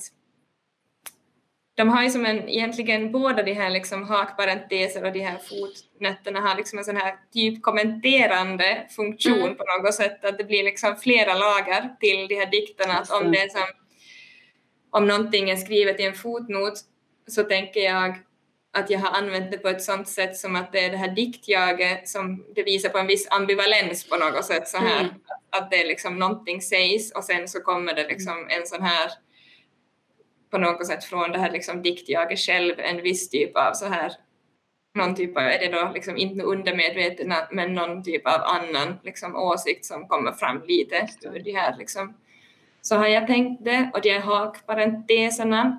de 1.78 1.88
har 1.88 2.02
ju 2.02 2.10
som 2.10 2.26
en, 2.26 2.48
egentligen 2.48 3.12
båda 3.12 3.42
de 3.42 3.52
här 3.52 3.70
liksom 3.70 4.04
hakparenteser 4.04 5.04
och 5.04 5.12
de 5.12 5.20
här 5.20 5.38
fotnötterna 5.38 6.40
har 6.40 6.56
liksom 6.56 6.78
en 6.78 6.84
sån 6.84 6.96
här 6.96 7.16
typ 7.32 7.62
kommenterande 7.62 8.86
funktion 8.90 9.42
mm. 9.42 9.56
på 9.56 9.64
något 9.64 9.94
sätt, 9.94 10.24
att 10.24 10.38
det 10.38 10.44
blir 10.44 10.64
liksom 10.64 10.96
flera 10.96 11.34
lager 11.34 11.96
till 12.00 12.28
de 12.28 12.34
här 12.34 12.50
dikterna, 12.50 12.94
att 12.94 13.10
om 13.10 13.32
det 13.32 13.38
är 13.38 13.48
som, 13.48 13.66
om 14.90 15.06
någonting 15.06 15.50
är 15.50 15.56
skrivet 15.56 16.00
i 16.00 16.02
en 16.02 16.14
fotnot 16.14 16.74
så 17.26 17.42
tänker 17.42 17.80
jag 17.80 18.14
att 18.72 18.90
jag 18.90 18.98
har 18.98 19.18
använt 19.18 19.50
det 19.50 19.58
på 19.58 19.68
ett 19.68 19.82
sånt 19.82 20.08
sätt 20.08 20.36
som 20.36 20.56
att 20.56 20.72
det 20.72 20.84
är 20.84 20.90
det 20.90 20.96
här 20.96 21.14
diktjaget 21.14 22.08
som 22.08 22.44
det 22.54 22.62
visar 22.62 22.88
på 22.88 22.98
en 22.98 23.06
viss 23.06 23.28
ambivalens 23.30 24.08
på 24.08 24.16
något 24.16 24.44
sätt 24.44 24.68
så 24.68 24.78
här. 24.78 25.00
Mm. 25.00 25.14
Att 25.50 25.70
det 25.70 25.82
är 25.82 25.86
liksom 25.86 26.18
någonting 26.18 26.62
sägs 26.62 27.12
och 27.12 27.24
sen 27.24 27.48
så 27.48 27.60
kommer 27.60 27.94
det 27.94 28.08
liksom 28.08 28.48
en 28.50 28.66
sån 28.66 28.82
här 28.82 29.10
på 30.50 30.58
något 30.58 30.86
sätt 30.86 31.04
från 31.04 31.32
det 31.32 31.38
här 31.38 31.50
liksom 31.50 31.82
diktjaget 31.82 32.38
själv 32.38 32.80
en 32.80 33.02
viss 33.02 33.30
typ 33.30 33.56
av 33.56 33.72
så 33.72 33.86
här 33.86 34.12
någon 34.94 35.14
typ 35.14 35.36
av, 35.36 35.42
är 35.42 35.58
det 35.58 35.80
då 35.80 35.90
liksom 35.94 36.16
inte 36.16 36.44
undermedvetna, 36.44 37.48
men 37.50 37.74
någon 37.74 38.02
typ 38.02 38.26
av 38.26 38.40
annan 38.42 38.98
liksom 39.02 39.36
åsikt 39.36 39.84
som 39.84 40.08
kommer 40.08 40.32
fram 40.32 40.62
lite 40.66 41.08
ur 41.22 41.38
de 41.40 41.52
här 41.52 41.76
liksom. 41.78 42.14
Så 42.80 42.96
har 42.96 43.06
jag 43.06 43.26
tänkt 43.26 43.64
det, 43.64 43.90
och 43.94 44.00
de 44.02 44.10
här 44.10 44.20
hakparenteserna, 44.20 45.78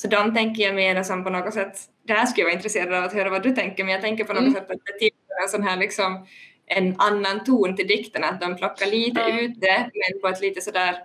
så 0.00 0.08
de 0.08 0.34
tänker 0.34 0.62
jag 0.62 0.74
mer 0.74 1.02
som 1.02 1.24
på 1.24 1.30
något 1.30 1.54
sätt, 1.54 1.78
det 2.06 2.12
här 2.12 2.26
skulle 2.26 2.42
jag 2.42 2.46
vara 2.46 2.56
intresserad 2.56 2.94
av 2.94 3.04
att 3.04 3.12
höra 3.12 3.30
vad 3.30 3.42
du 3.42 3.50
tänker, 3.50 3.84
men 3.84 3.92
jag 3.92 4.02
tänker 4.02 4.24
på 4.24 4.32
något 4.32 4.42
mm. 4.42 4.54
sätt 4.54 4.70
att 4.70 4.86
det 4.86 4.98
tillför 4.98 5.42
en 5.42 5.48
sån 5.48 5.62
här 5.62 5.76
liksom 5.76 6.26
en 6.66 6.94
annan 7.00 7.44
ton 7.44 7.76
till 7.76 7.86
dikterna, 7.86 8.26
att 8.26 8.40
de 8.40 8.56
plockar 8.56 8.86
lite 8.86 9.20
mm. 9.20 9.38
ut 9.38 9.60
det, 9.60 9.90
men 9.94 10.20
på 10.20 10.28
ett 10.28 10.40
lite 10.40 10.60
sådär, 10.60 10.98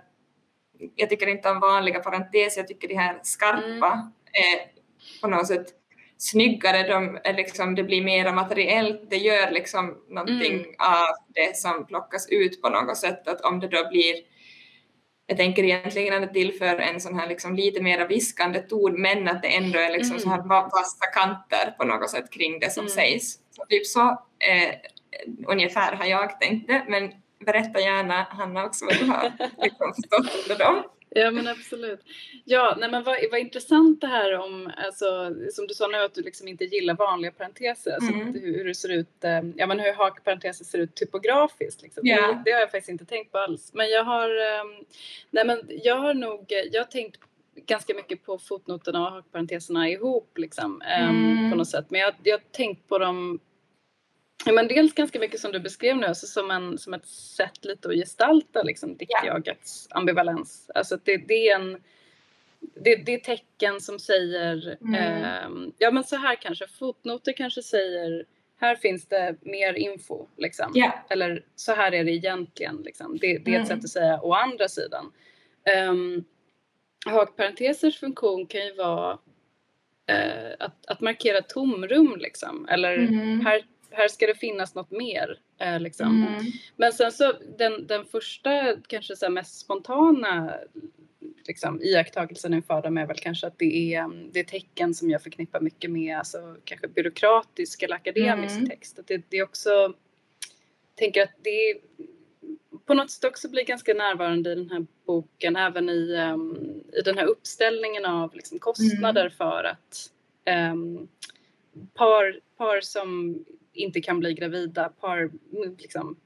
jag 0.94 1.10
tycker 1.10 1.26
inte 1.26 1.50
om 1.50 1.60
vanliga 1.60 2.00
parenteser, 2.00 2.60
jag 2.60 2.68
tycker 2.68 2.88
de 2.88 2.94
här 2.94 3.20
skarpa 3.22 3.92
mm. 3.92 4.12
är 4.32 4.66
på 5.20 5.28
något 5.28 5.46
sätt 5.46 5.66
snyggare, 6.18 6.88
de 6.88 7.18
är 7.24 7.34
liksom, 7.34 7.74
det 7.74 7.84
blir 7.84 8.04
mer 8.04 8.32
materiellt, 8.32 9.10
det 9.10 9.16
gör 9.16 9.50
liksom 9.50 9.98
någonting 10.08 10.54
mm. 10.54 10.74
av 10.78 11.14
det 11.34 11.56
som 11.56 11.86
plockas 11.86 12.28
ut 12.28 12.62
på 12.62 12.68
något 12.68 12.96
sätt, 12.96 13.28
att 13.28 13.40
om 13.40 13.60
det 13.60 13.68
då 13.68 13.88
blir 13.88 14.14
jag 15.26 15.36
tänker 15.36 15.64
egentligen 15.64 16.14
att 16.14 16.28
det 16.28 16.40
tillför 16.40 16.78
en 16.78 17.00
sån 17.00 17.18
här 17.18 17.28
liksom 17.28 17.54
lite 17.54 17.82
mer 17.82 18.08
viskande 18.08 18.58
ton 18.58 19.00
men 19.00 19.28
att 19.28 19.42
det 19.42 19.56
ändå 19.56 19.78
är 19.78 19.90
liksom 19.90 20.16
mm. 20.16 20.20
så 20.20 20.28
här 20.28 20.42
vassa 20.48 21.06
kanter 21.14 21.70
på 21.78 21.84
något 21.84 22.10
sätt 22.10 22.30
kring 22.30 22.60
det 22.60 22.70
som 22.70 22.80
mm. 22.80 22.90
sägs. 22.90 23.38
Så 23.50 23.64
typ 23.68 23.86
så 23.86 24.10
eh, 24.38 24.74
ungefär 25.46 25.92
har 25.96 26.04
jag 26.04 26.40
tänkt 26.40 26.68
det 26.68 26.84
men 26.88 27.12
berätta 27.46 27.80
gärna 27.80 28.26
Hanna 28.30 28.64
också 28.64 28.84
vad 28.84 28.98
du 28.98 29.04
har 29.04 29.32
liksom 29.62 29.94
förstått 29.94 30.42
under 30.42 30.64
dem. 30.64 30.82
Ja 31.14 31.30
men 31.30 31.48
absolut. 31.48 32.00
Ja, 32.44 32.76
nej, 32.78 32.90
men 32.90 33.02
vad, 33.02 33.16
vad 33.30 33.40
intressant 33.40 34.00
det 34.00 34.06
här 34.06 34.38
om, 34.38 34.70
alltså, 34.76 35.34
som 35.52 35.66
du 35.66 35.74
sa 35.74 35.86
nu 35.86 35.98
att 35.98 36.14
du 36.14 36.22
liksom 36.22 36.48
inte 36.48 36.64
gillar 36.64 36.94
vanliga 36.94 37.32
parenteser, 37.32 37.92
alltså, 37.92 38.12
mm. 38.12 38.34
hur, 38.34 38.56
hur 38.56 38.64
det 38.64 38.74
ser 38.74 38.88
ut, 38.88 39.24
eh, 39.24 39.40
ja 39.56 39.66
men 39.66 39.80
hur 39.80 39.92
hakparenteser 39.92 40.64
ser 40.64 40.78
ut 40.78 40.94
typografiskt. 40.94 41.82
Liksom. 41.82 42.06
Yeah. 42.06 42.28
Det, 42.28 42.42
det, 42.44 42.52
har 42.52 42.60
jag 42.60 42.70
faktiskt 42.70 42.88
inte 42.88 43.04
tänkt 43.04 43.32
på 43.32 43.38
alls. 43.38 43.70
Men 43.74 43.90
jag 43.90 44.04
har, 44.04 44.28
um, 44.28 44.84
nej 45.30 45.46
men 45.46 45.62
jag 45.68 45.96
har 45.96 46.14
nog, 46.14 46.44
jag 46.72 46.80
har 46.80 46.90
tänkt 46.90 47.20
ganska 47.66 47.94
mycket 47.94 48.24
på 48.24 48.38
fotnoterna 48.38 49.06
och 49.06 49.12
hakparenteserna 49.12 49.88
ihop 49.88 50.38
liksom, 50.38 50.72
um, 50.72 51.38
mm. 51.38 51.50
på 51.50 51.56
något 51.56 51.68
sätt. 51.68 51.86
Men 51.88 52.00
jag, 52.00 52.14
jag 52.22 52.34
har 52.34 52.44
tänkt 52.52 52.88
på 52.88 52.98
dem 52.98 53.40
Ja, 54.46 54.52
men 54.52 54.68
dels 54.68 54.94
ganska 54.94 55.18
mycket 55.18 55.40
som 55.40 55.52
du 55.52 55.60
beskrev 55.60 55.96
nu, 55.96 56.06
alltså 56.06 56.26
som, 56.26 56.50
en, 56.50 56.78
som 56.78 56.94
ett 56.94 57.06
sätt 57.06 57.64
lite 57.64 57.88
att 57.88 57.94
gestalta 57.94 58.62
liksom, 58.62 58.96
diktjagets 58.96 59.88
yeah. 59.90 59.98
ambivalens. 59.98 60.70
Alltså 60.74 60.98
det, 61.04 61.16
det 61.16 61.48
är 61.48 61.56
en 61.56 61.82
det, 62.74 62.96
det 62.96 63.14
är 63.14 63.18
tecken 63.18 63.80
som 63.80 63.98
säger, 63.98 64.76
mm. 64.80 64.94
eh, 64.94 65.72
ja 65.78 65.90
men 65.90 66.04
så 66.04 66.16
här 66.16 66.36
kanske, 66.36 66.66
fotnoter 66.66 67.32
kanske 67.32 67.62
säger 67.62 68.24
här 68.60 68.76
finns 68.76 69.08
det 69.08 69.36
mer 69.40 69.74
info 69.74 70.26
liksom. 70.36 70.76
Yeah. 70.76 70.94
Eller 71.10 71.44
så 71.54 71.72
här 71.72 71.94
är 71.94 72.04
det 72.04 72.12
egentligen 72.12 72.76
liksom. 72.84 73.18
Det, 73.18 73.38
det 73.38 73.54
är 73.54 73.60
ett 73.60 73.66
mm. 73.66 73.66
sätt 73.66 73.84
att 73.84 73.90
säga 73.90 74.20
å 74.22 74.32
andra 74.34 74.68
sidan. 74.68 75.12
Um, 75.90 76.24
hakparentesers 77.06 77.98
funktion 77.98 78.46
kan 78.46 78.66
ju 78.66 78.74
vara 78.74 79.12
uh, 80.12 80.52
att, 80.58 80.86
att 80.86 81.00
markera 81.00 81.42
tomrum 81.42 82.16
liksom. 82.18 82.68
Eller 82.68 82.98
mm. 82.98 83.46
här, 83.46 83.64
här 83.94 84.08
ska 84.08 84.26
det 84.26 84.34
finnas 84.34 84.74
något 84.74 84.90
mer. 84.90 85.38
Eh, 85.58 85.80
liksom. 85.80 86.26
Mm. 86.26 86.44
Men 86.76 86.92
sen 86.92 87.12
så 87.12 87.32
den, 87.58 87.86
den 87.86 88.04
första 88.04 88.76
kanske 88.86 89.16
så 89.16 89.30
mest 89.30 89.60
spontana 89.60 90.54
liksom, 91.46 91.82
iakttagelsen 91.82 92.54
inför 92.54 92.82
dem 92.82 92.98
är 92.98 93.06
väl 93.06 93.16
kanske 93.16 93.46
att 93.46 93.58
det 93.58 93.94
är, 93.94 94.30
det 94.32 94.40
är 94.40 94.44
tecken 94.44 94.94
som 94.94 95.10
jag 95.10 95.22
förknippar 95.22 95.60
mycket 95.60 95.90
med 95.90 96.18
alltså, 96.18 96.56
kanske 96.64 96.88
byråkratisk 96.88 97.82
eller 97.82 97.96
akademisk 97.96 98.56
mm. 98.56 98.68
text. 98.68 98.98
Att 98.98 99.06
det, 99.06 99.22
det 99.28 99.36
är 99.36 99.44
också, 99.44 99.94
tänker 100.94 101.22
att 101.22 101.34
det 101.42 101.70
är, 101.70 101.76
på 102.86 102.94
något 102.94 103.10
sätt 103.10 103.24
också 103.24 103.48
blir 103.48 103.64
ganska 103.64 103.94
närvarande 103.94 104.52
i 104.52 104.54
den 104.54 104.70
här 104.70 104.86
boken, 105.06 105.56
även 105.56 105.88
i, 105.88 106.16
um, 106.32 106.82
i 106.92 107.00
den 107.00 107.18
här 107.18 107.26
uppställningen 107.26 108.04
av 108.04 108.34
liksom, 108.34 108.58
kostnader 108.58 109.20
mm. 109.20 109.32
för 109.32 109.64
att 109.64 110.10
um, 110.72 111.08
par, 111.94 112.40
par 112.56 112.80
som 112.80 113.38
inte 113.74 114.00
kan 114.00 114.20
bli 114.20 114.34
gravida, 114.34 114.88
par 114.88 115.30
liksom, 115.78 116.16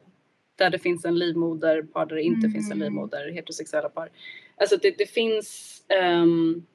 där 0.56 0.70
det 0.70 0.78
finns 0.78 1.04
en 1.04 1.18
livmoder, 1.18 1.82
par 1.82 2.06
där 2.06 2.16
det 2.16 2.22
inte 2.22 2.46
mm. 2.46 2.52
finns 2.52 2.70
en 2.70 2.78
livmoder, 2.78 3.32
heterosexuella 3.32 3.88
par. 3.88 4.10
Alltså 4.56 4.76
det, 4.76 4.98
det 4.98 5.06
finns 5.06 5.82
um, 6.22 6.66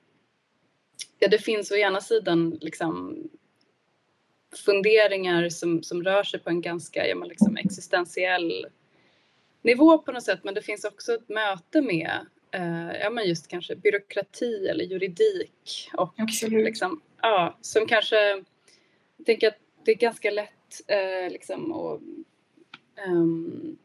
Ja, 1.19 1.27
det 1.29 1.37
finns 1.37 1.71
å 1.71 1.75
ena 1.75 2.01
sidan 2.01 2.57
liksom 2.61 3.23
funderingar 4.65 5.49
som, 5.49 5.83
som 5.83 6.03
rör 6.03 6.23
sig 6.23 6.39
på 6.39 6.49
en 6.49 6.61
ganska 6.61 7.07
ja, 7.07 7.15
men 7.15 7.27
liksom 7.29 7.57
existentiell 7.57 8.65
nivå 9.61 9.97
på 9.97 10.11
något 10.11 10.23
sätt 10.23 10.39
men 10.43 10.53
det 10.53 10.61
finns 10.61 10.85
också 10.85 11.13
ett 11.13 11.29
möte 11.29 11.81
med 11.81 12.25
eh, 12.51 13.01
ja, 13.01 13.09
men 13.09 13.27
just 13.27 13.47
kanske 13.47 13.75
byråkrati 13.75 14.67
eller 14.67 14.85
juridik 14.85 15.89
och 15.93 16.13
Absolut. 16.17 16.65
liksom, 16.65 17.01
ja, 17.21 17.57
som 17.61 17.87
kanske 17.87 18.15
jag 18.15 18.45
tänker 19.25 19.47
att 19.47 19.57
det 19.85 19.91
är 19.91 19.95
ganska 19.95 20.31
lätt 20.31 20.49
eh, 20.87 21.31
liksom 21.31 21.71
att 21.71 22.01
um, 23.07 23.77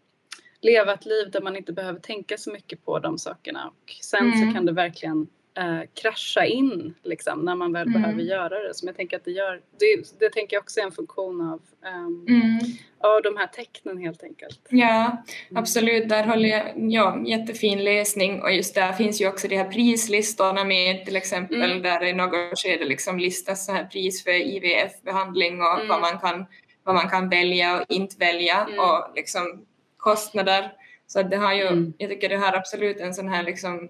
leva 0.61 0.95
ett 0.95 1.07
liv 1.07 1.31
där 1.31 1.41
man 1.41 1.57
inte 1.57 1.73
behöver 1.73 2.01
tänka 2.01 2.37
så 2.37 2.53
mycket 2.53 2.85
på 2.85 2.99
de 2.99 3.19
sakerna 3.19 3.69
och 3.69 3.93
sen 4.03 4.27
mm. 4.27 4.49
så 4.49 4.55
kan 4.55 4.67
det 4.67 4.73
verkligen 4.73 5.29
eh, 5.59 5.81
krascha 6.03 6.45
in 6.45 6.95
liksom 7.03 7.45
när 7.45 7.55
man 7.55 7.73
väl 7.73 7.89
mm. 7.89 8.03
behöver 8.03 8.23
göra 8.23 8.63
det. 8.63 8.75
Som 8.75 8.89
jag 8.89 8.97
tänker 8.97 9.17
att 9.17 9.25
det 9.25 9.31
gör. 9.31 9.61
Det, 9.79 10.19
det 10.19 10.31
tänker 10.31 10.57
jag 10.57 10.63
också 10.63 10.81
är 10.81 10.85
en 10.85 10.93
funktion 10.93 11.41
av, 11.41 11.61
um, 11.97 12.27
mm. 12.29 12.59
av 12.99 13.23
de 13.23 13.37
här 13.37 13.47
tecknen 13.47 13.99
helt 13.99 14.23
enkelt. 14.23 14.61
Ja, 14.71 15.25
mm. 15.51 15.63
absolut. 15.63 16.09
Där 16.09 16.25
håller 16.25 16.49
jag, 16.49 16.73
ja, 16.77 17.23
jättefin 17.27 17.85
läsning 17.85 18.43
och 18.43 18.53
just 18.53 18.75
där 18.75 18.93
finns 18.93 19.21
ju 19.21 19.29
också 19.29 19.49
de 19.49 19.57
här 19.57 19.71
prislistorna 19.71 20.65
med 20.65 21.05
till 21.05 21.17
exempel 21.17 21.71
mm. 21.71 21.83
där 21.83 22.05
i 22.05 22.13
något 22.13 22.59
skede 22.59 22.85
liksom 22.85 23.19
listas 23.19 23.67
så 23.67 23.73
här 23.73 23.85
pris 23.85 24.25
för 24.25 24.31
IVF-behandling 24.31 25.61
och 25.61 25.89
vad, 25.89 25.99
mm. 25.99 26.01
man 26.01 26.19
kan, 26.19 26.47
vad 26.89 26.97
man 26.97 27.09
kan 27.09 27.29
välja 27.29 27.81
och 27.81 27.85
inte 27.89 28.17
välja 28.17 28.67
mm. 28.69 28.79
och 28.79 29.13
liksom 29.15 29.67
kostnader. 29.97 30.73
Så 31.07 31.23
det 31.23 31.37
har 31.37 31.55
ju, 31.55 31.93
jag 31.99 32.11
tycker 32.11 32.29
det 32.29 32.37
har 32.37 32.53
absolut 32.53 33.01
en 33.01 33.15
sån 33.15 33.29
här 33.29 33.43
liksom 33.43 33.89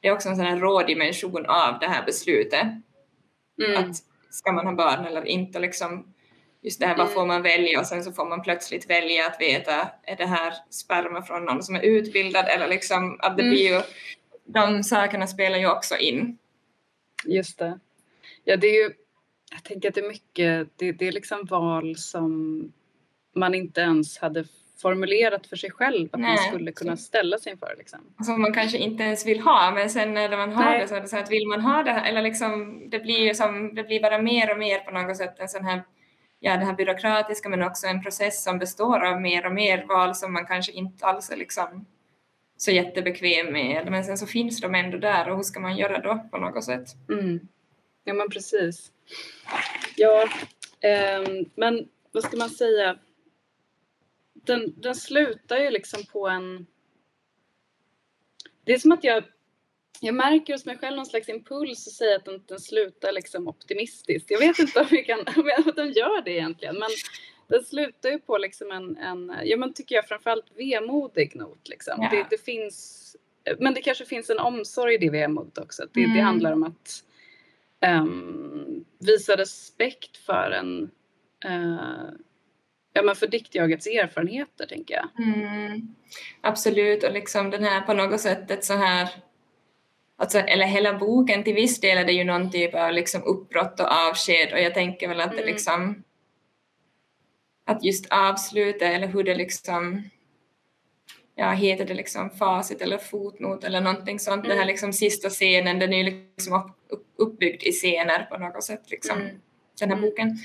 det 0.00 0.08
är 0.08 0.12
också 0.12 0.28
en 0.28 0.36
sån 0.36 0.44
här 0.44 0.56
rådimension 0.56 1.46
av 1.46 1.78
det 1.78 1.86
här 1.86 2.04
beslutet. 2.06 2.66
Mm. 3.62 3.76
Att 3.76 3.96
ska 4.30 4.52
man 4.52 4.66
ha 4.66 4.74
barn 4.74 5.06
eller 5.06 5.28
inte 5.28 5.58
liksom 5.58 6.14
just 6.62 6.80
det 6.80 6.86
här 6.86 6.96
vad 6.96 7.06
mm. 7.06 7.14
får 7.14 7.26
man 7.26 7.42
välja 7.42 7.80
och 7.80 7.86
sen 7.86 8.04
så 8.04 8.12
får 8.12 8.24
man 8.24 8.42
plötsligt 8.42 8.90
välja 8.90 9.26
att 9.26 9.40
veta 9.40 9.88
är 10.02 10.16
det 10.16 10.26
här 10.26 10.54
sperma 10.70 11.22
från 11.22 11.44
någon 11.44 11.62
som 11.62 11.74
är 11.74 11.82
utbildad 11.82 12.48
eller 12.48 12.68
liksom 12.68 13.18
att 13.20 13.36
det 13.36 13.42
mm. 13.42 13.54
blir 13.54 13.74
ju 13.74 13.82
de 14.44 14.84
sakerna 14.84 15.26
spelar 15.26 15.58
ju 15.58 15.70
också 15.70 15.96
in. 15.96 16.38
Just 17.24 17.58
det. 17.58 17.78
Ja 18.44 18.56
det 18.56 18.66
är 18.66 18.84
ju 18.84 18.92
jag 19.50 19.64
tänker 19.64 19.88
att 19.88 19.94
det 19.94 20.00
är 20.00 20.08
mycket, 20.08 20.68
det, 20.76 20.92
det 20.92 21.08
är 21.08 21.12
liksom 21.12 21.44
val 21.44 21.96
som 21.96 22.62
man 23.34 23.54
inte 23.54 23.80
ens 23.80 24.18
hade 24.18 24.44
formulerat 24.82 25.46
för 25.46 25.56
sig 25.56 25.70
själv 25.70 26.08
att 26.12 26.20
Nej. 26.20 26.28
man 26.28 26.38
skulle 26.38 26.72
kunna 26.72 26.96
ställa 26.96 27.38
sig 27.38 27.52
inför. 27.52 27.74
Liksom. 27.78 28.00
Som 28.24 28.42
man 28.42 28.52
kanske 28.52 28.78
inte 28.78 29.02
ens 29.02 29.26
vill 29.26 29.40
ha 29.40 29.70
men 29.74 29.90
sen 29.90 30.14
när 30.14 30.36
man 30.36 30.52
har 30.52 30.64
Nej. 30.64 30.80
det 30.80 30.88
så 30.88 30.94
är 30.94 31.00
det 31.00 31.08
så 31.08 31.18
att 31.18 31.30
vill 31.30 31.48
man 31.48 31.60
ha 31.60 31.82
det 31.82 31.90
här 31.90 32.08
eller 32.08 32.22
liksom 32.22 32.82
det 32.90 32.98
blir 32.98 33.18
ju 33.18 33.34
som, 33.34 33.74
det 33.74 33.84
blir 33.84 34.02
bara 34.02 34.22
mer 34.22 34.52
och 34.52 34.58
mer 34.58 34.78
på 34.78 34.90
något 34.90 35.16
sätt 35.16 35.38
en 35.38 35.48
sån 35.48 35.64
här 35.64 35.82
ja 36.40 36.56
det 36.56 36.64
här 36.64 36.74
byråkratiska 36.74 37.48
men 37.48 37.62
också 37.62 37.86
en 37.86 38.02
process 38.02 38.44
som 38.44 38.58
består 38.58 39.04
av 39.04 39.20
mer 39.20 39.46
och 39.46 39.52
mer 39.52 39.86
val 39.86 40.14
som 40.14 40.32
man 40.32 40.46
kanske 40.46 40.72
inte 40.72 41.06
alls 41.06 41.30
är 41.30 41.36
liksom 41.36 41.86
så 42.56 42.70
jättebekväm 42.70 43.52
med 43.52 43.86
men 43.90 44.04
sen 44.04 44.18
så 44.18 44.26
finns 44.26 44.60
de 44.60 44.74
ändå 44.74 44.98
där 44.98 45.28
och 45.28 45.36
hur 45.36 45.42
ska 45.42 45.60
man 45.60 45.76
göra 45.76 46.00
då 46.00 46.28
på 46.30 46.38
något 46.38 46.64
sätt? 46.64 46.88
Mm. 47.08 47.40
Ja 48.04 48.14
men 48.14 48.30
precis. 48.30 48.92
Ja, 49.96 50.28
um, 51.18 51.50
men 51.54 51.88
vad 52.12 52.22
ska 52.22 52.36
man 52.36 52.50
säga? 52.50 52.98
den, 54.48 54.74
den 54.76 54.94
slutar 54.94 55.58
ju 55.58 55.70
liksom 55.70 56.04
på 56.12 56.28
en... 56.28 56.66
Det 58.64 58.72
är 58.72 58.78
som 58.78 58.92
att 58.92 59.04
jag, 59.04 59.24
jag 60.00 60.14
märker 60.14 60.52
hos 60.52 60.66
mig 60.66 60.78
själv 60.78 60.96
någon 60.96 61.06
slags 61.06 61.28
impuls 61.28 61.86
att 61.86 61.92
säga 61.92 62.16
att 62.16 62.24
den, 62.24 62.42
den 62.46 62.60
slutar 62.60 63.12
liksom 63.12 63.48
optimistiskt. 63.48 64.30
Jag 64.30 64.38
vet 64.38 64.58
inte 64.58 64.80
om, 64.80 64.86
vi 64.90 65.04
kan, 65.04 65.18
om 65.36 65.72
den 65.76 65.92
gör 65.92 66.22
det 66.22 66.30
egentligen 66.30 66.78
men 66.78 66.88
den 67.48 67.64
slutar 67.64 68.10
ju 68.10 68.18
på 68.18 68.38
liksom 68.38 68.70
en, 68.70 68.96
en 68.96 69.32
ja 69.44 69.56
men 69.56 69.72
tycker 69.72 69.94
jag 69.94 70.08
framförallt 70.08 70.46
vemodig 70.56 71.36
not 71.36 71.68
liksom. 71.68 71.94
Ja. 71.98 72.08
Det, 72.10 72.26
det, 72.30 72.44
finns, 72.44 73.16
men 73.58 73.74
det 73.74 73.82
kanske 73.82 74.04
finns 74.04 74.30
en 74.30 74.38
omsorg 74.38 74.94
i 74.94 74.98
det 74.98 75.10
vemodet 75.10 75.58
också. 75.58 75.86
Det, 75.92 76.00
mm. 76.00 76.16
det 76.16 76.22
handlar 76.22 76.52
om 76.52 76.62
att 76.62 77.04
um, 77.86 78.84
visa 78.98 79.36
respekt 79.36 80.16
för 80.16 80.50
en 80.50 80.90
uh, 81.48 82.10
ja, 82.92 83.02
men 83.02 83.16
för 83.16 83.26
diktjagets 83.26 83.86
erfarenheter 83.86 84.66
tänker 84.66 84.94
jag. 84.94 85.26
Mm, 85.26 85.94
absolut 86.40 87.04
och 87.04 87.12
liksom 87.12 87.50
den 87.50 87.64
här 87.64 87.80
på 87.80 87.92
något 87.94 88.20
sätt 88.20 88.50
ett 88.50 88.64
så 88.64 88.74
här 88.74 89.08
alltså, 90.18 90.38
eller 90.38 90.66
hela 90.66 90.94
boken 90.98 91.44
till 91.44 91.54
viss 91.54 91.80
del 91.80 91.98
är 91.98 92.04
det 92.04 92.12
ju 92.12 92.24
någon 92.24 92.50
typ 92.50 92.74
av 92.74 92.92
liksom 92.92 93.22
uppbrott 93.22 93.80
och 93.80 93.92
avsked 93.92 94.52
och 94.52 94.60
jag 94.60 94.74
tänker 94.74 95.08
väl 95.08 95.20
att 95.20 95.30
det 95.30 95.42
Mm. 95.42 95.52
liksom 95.52 96.04
att 97.66 97.84
just 97.84 98.06
avsluta 98.10 98.84
eller 98.84 99.06
hur 99.06 99.24
det 99.24 99.34
liksom 99.34 100.10
ja, 101.38 101.50
heter 101.50 101.84
det 101.84 101.94
liksom 101.94 102.30
facit 102.30 102.82
eller 102.82 102.98
fotnot 102.98 103.64
eller 103.64 103.80
någonting 103.80 104.18
sånt. 104.18 104.42
Den 104.42 104.50
här 104.50 104.56
Mm. 104.58 104.66
liksom 104.68 104.92
sista 104.92 105.28
scenen, 105.30 105.78
den 105.78 105.92
är 105.92 105.98
ju 105.98 106.04
liksom 106.36 106.52
upp- 106.54 106.76
upp- 106.92 107.06
uppbyggd 107.16 107.62
i 107.62 107.72
scener 107.72 108.24
på 108.30 108.38
något 108.38 108.64
sätt 108.64 108.90
liksom, 108.90 109.18
Mm. 109.20 109.40
den 109.80 109.88
här 109.90 109.96
Mm. 109.98 110.10
boken. 110.10 110.38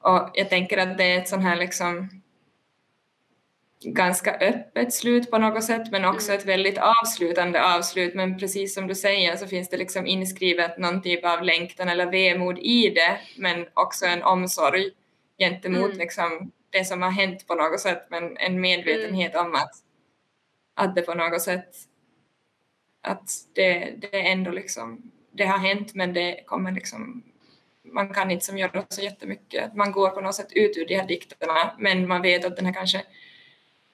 Och 0.00 0.30
jag 0.34 0.48
tänker 0.48 0.78
att 0.78 0.98
det 0.98 1.04
är 1.04 1.18
ett 1.18 1.28
sån 1.28 1.40
här 1.42 1.56
liksom 1.56 2.08
ganska 3.84 4.34
öppet 4.34 4.94
slut 4.94 5.30
på 5.30 5.38
något 5.38 5.64
sätt 5.64 5.90
men 5.92 6.04
också 6.04 6.32
Mm. 6.32 6.38
ett 6.40 6.46
väldigt 6.46 6.78
avslutande 6.78 7.64
avslut 7.76 8.14
men 8.14 8.38
precis 8.38 8.74
som 8.74 8.86
du 8.86 8.94
säger 8.94 9.36
så 9.36 9.46
finns 9.46 9.68
det 9.68 9.76
liksom 9.76 10.06
inskrivet 10.06 10.78
någon 10.78 11.02
typ 11.02 11.24
av 11.24 11.42
längtan 11.42 11.88
eller 11.88 12.06
vemod 12.10 12.58
i 12.58 12.90
det 12.90 13.18
men 13.36 13.66
också 13.74 14.06
en 14.06 14.22
omsorg 14.22 14.90
gentemot 15.38 15.84
Mm. 15.86 15.98
liksom 15.98 16.52
det 16.70 16.84
som 16.84 17.02
har 17.02 17.10
hänt 17.10 17.46
på 17.46 17.54
något 17.54 17.80
sätt 17.80 18.06
men 18.10 18.36
en 18.36 18.60
medvetenhet 18.60 19.36
om 19.36 19.54
att, 19.54 19.70
att 20.78 20.94
det 20.94 21.02
på 21.02 21.14
något 21.14 21.42
sätt 21.42 21.68
att 23.02 23.30
det, 23.54 23.94
det 23.98 24.16
är 24.20 24.32
ändå 24.32 24.50
liksom 24.50 25.10
det 25.32 25.44
har 25.44 25.58
hänt 25.58 25.94
men 25.94 26.12
det 26.12 26.40
kommer 26.46 26.72
liksom 26.72 27.22
man 27.82 28.14
kan 28.14 28.30
inte 28.30 28.44
som 28.44 28.58
göra 28.58 28.84
så 28.88 29.02
jättemycket. 29.02 29.74
Man 29.74 29.92
går 29.92 30.10
på 30.10 30.20
något 30.20 30.34
sätt 30.34 30.52
ut 30.52 30.76
ur 30.76 30.86
de 30.86 30.94
här 30.94 31.06
dikterna 31.06 31.72
men 31.78 32.08
man 32.08 32.22
vet 32.22 32.44
att 32.44 32.56
den 32.56 32.66
här 32.66 32.72
kanske 32.72 33.02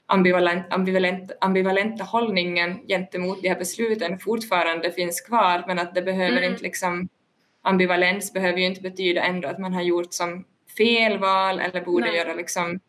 ambivalent, 0.07 0.73
ambivalent, 0.73 1.33
ambivalenta 1.41 2.05
hållningen 2.05 2.87
gentemot 2.89 3.43
de 3.43 3.49
här 3.49 3.59
besluten 3.59 4.19
fortfarande 4.19 4.93
finns 4.93 5.21
kvar 5.21 5.65
men 5.67 5.79
att 5.79 5.95
det 5.95 6.03
behöver 6.03 6.39
Mm. 6.39 6.51
inte 6.51 6.63
liksom 6.63 7.09
ambivalens 7.63 8.33
behöver 8.33 8.59
ju 8.59 8.67
inte 8.67 8.81
betyda 8.81 9.23
ändå 9.23 9.49
att 9.49 9.59
man 9.59 9.75
har 9.75 9.83
gjort 9.83 10.13
som 10.13 10.45
fel 10.79 11.19
val 11.19 11.61
eller 11.61 11.81
borde 11.85 12.07
Nej. 12.07 12.17
göra 12.17 12.35
liksom 12.35 12.81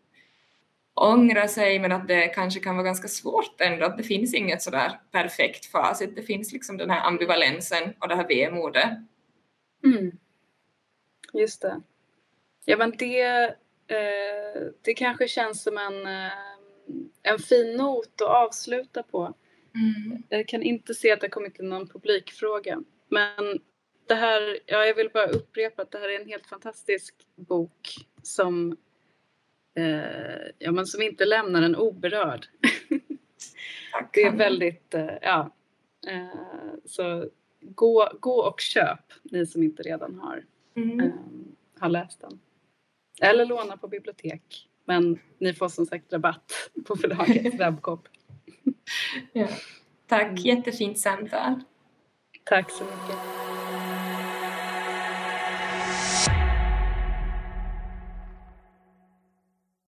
ångra 1.14 1.48
sig 1.48 1.80
men 1.80 1.92
att 1.92 2.08
det 2.08 2.28
kanske 2.28 2.60
kan 2.60 2.76
vara 2.76 2.86
ganska 2.86 3.08
svårt 3.08 3.62
ändå 3.62 3.86
att 3.86 3.98
det 3.98 4.04
finns 4.04 4.34
inget 4.34 4.62
sådär 4.62 5.00
perfekt 5.12 5.66
facit. 5.66 6.16
Det 6.16 6.22
finns 6.22 6.54
liksom 6.54 6.78
den 6.78 6.90
här 6.90 7.08
ambivalensen 7.08 7.94
och 8.00 8.08
det 8.08 8.16
här 8.16 8.28
vemodet. 8.28 8.90
Mm. 9.84 10.12
Just 11.34 11.62
det. 11.62 11.82
Ja 12.66 12.78
men 12.78 12.92
det, 12.98 13.22
eh, 13.88 14.62
det 14.82 14.94
kanske 14.94 15.28
känns 15.28 15.64
som 15.64 15.78
en, 15.78 16.06
eh, 16.06 16.32
en 17.24 17.40
fin 17.40 17.78
not 17.78 18.22
att 18.22 18.28
avsluta 18.28 19.04
på. 19.04 19.34
Jag 20.30 20.48
kan 20.48 20.64
inte 20.64 20.94
se 20.94 21.12
att 21.12 21.22
det 21.22 21.28
har 21.28 21.32
kommit 21.32 21.60
in 21.60 21.70
någon 21.70 21.88
publikfråga. 21.88 22.82
Men 23.10 23.60
det 24.08 24.16
här, 24.16 24.60
ja, 24.66 24.86
jag 24.86 24.96
vill 24.96 25.10
bara 25.10 25.28
upprepa 25.28 25.82
att 25.82 25.92
det 25.92 25.98
här 25.98 26.10
är 26.10 26.20
en 26.20 26.28
helt 26.28 26.48
fantastisk 26.48 27.16
bok 27.36 27.96
som, 28.24 28.78
eh, 29.76 30.48
ja, 30.60 30.72
men 30.72 30.86
som 30.86 31.02
inte 31.02 31.26
lämnar 31.26 31.62
en 31.62 31.76
oberörd. 31.76 32.46
Det 34.14 34.22
är 34.24 34.32
väldigt, 34.36 34.94
eh, 34.94 35.10
ja. 35.22 35.52
Eh, 36.08 36.28
så 36.86 37.30
gå, 37.62 38.10
gå 38.20 38.36
och 38.48 38.60
köp, 38.60 39.00
ni 39.24 39.46
som 39.46 39.64
inte 39.64 39.84
redan 39.84 40.16
har, 40.20 40.44
Mm. 40.76 41.00
eh, 41.00 41.12
har 41.80 41.90
läst 41.90 42.22
den. 42.22 42.40
Eller 43.22 43.46
låna 43.46 43.78
på 43.78 43.88
bibliotek. 43.88 44.70
Men 44.86 45.20
ni 45.38 45.54
får 45.54 45.70
som 45.70 45.86
sagt 45.86 46.14
rabatt 46.14 46.52
på 46.86 46.96
förlagets 46.96 47.56
webbshop. 47.60 48.08
Ja. 49.34 49.48
Tack, 50.08 50.40
jättefint 50.40 51.00
samtal. 51.00 51.60
Tack 52.44 52.72
så 52.72 52.84
mycket. 52.84 53.18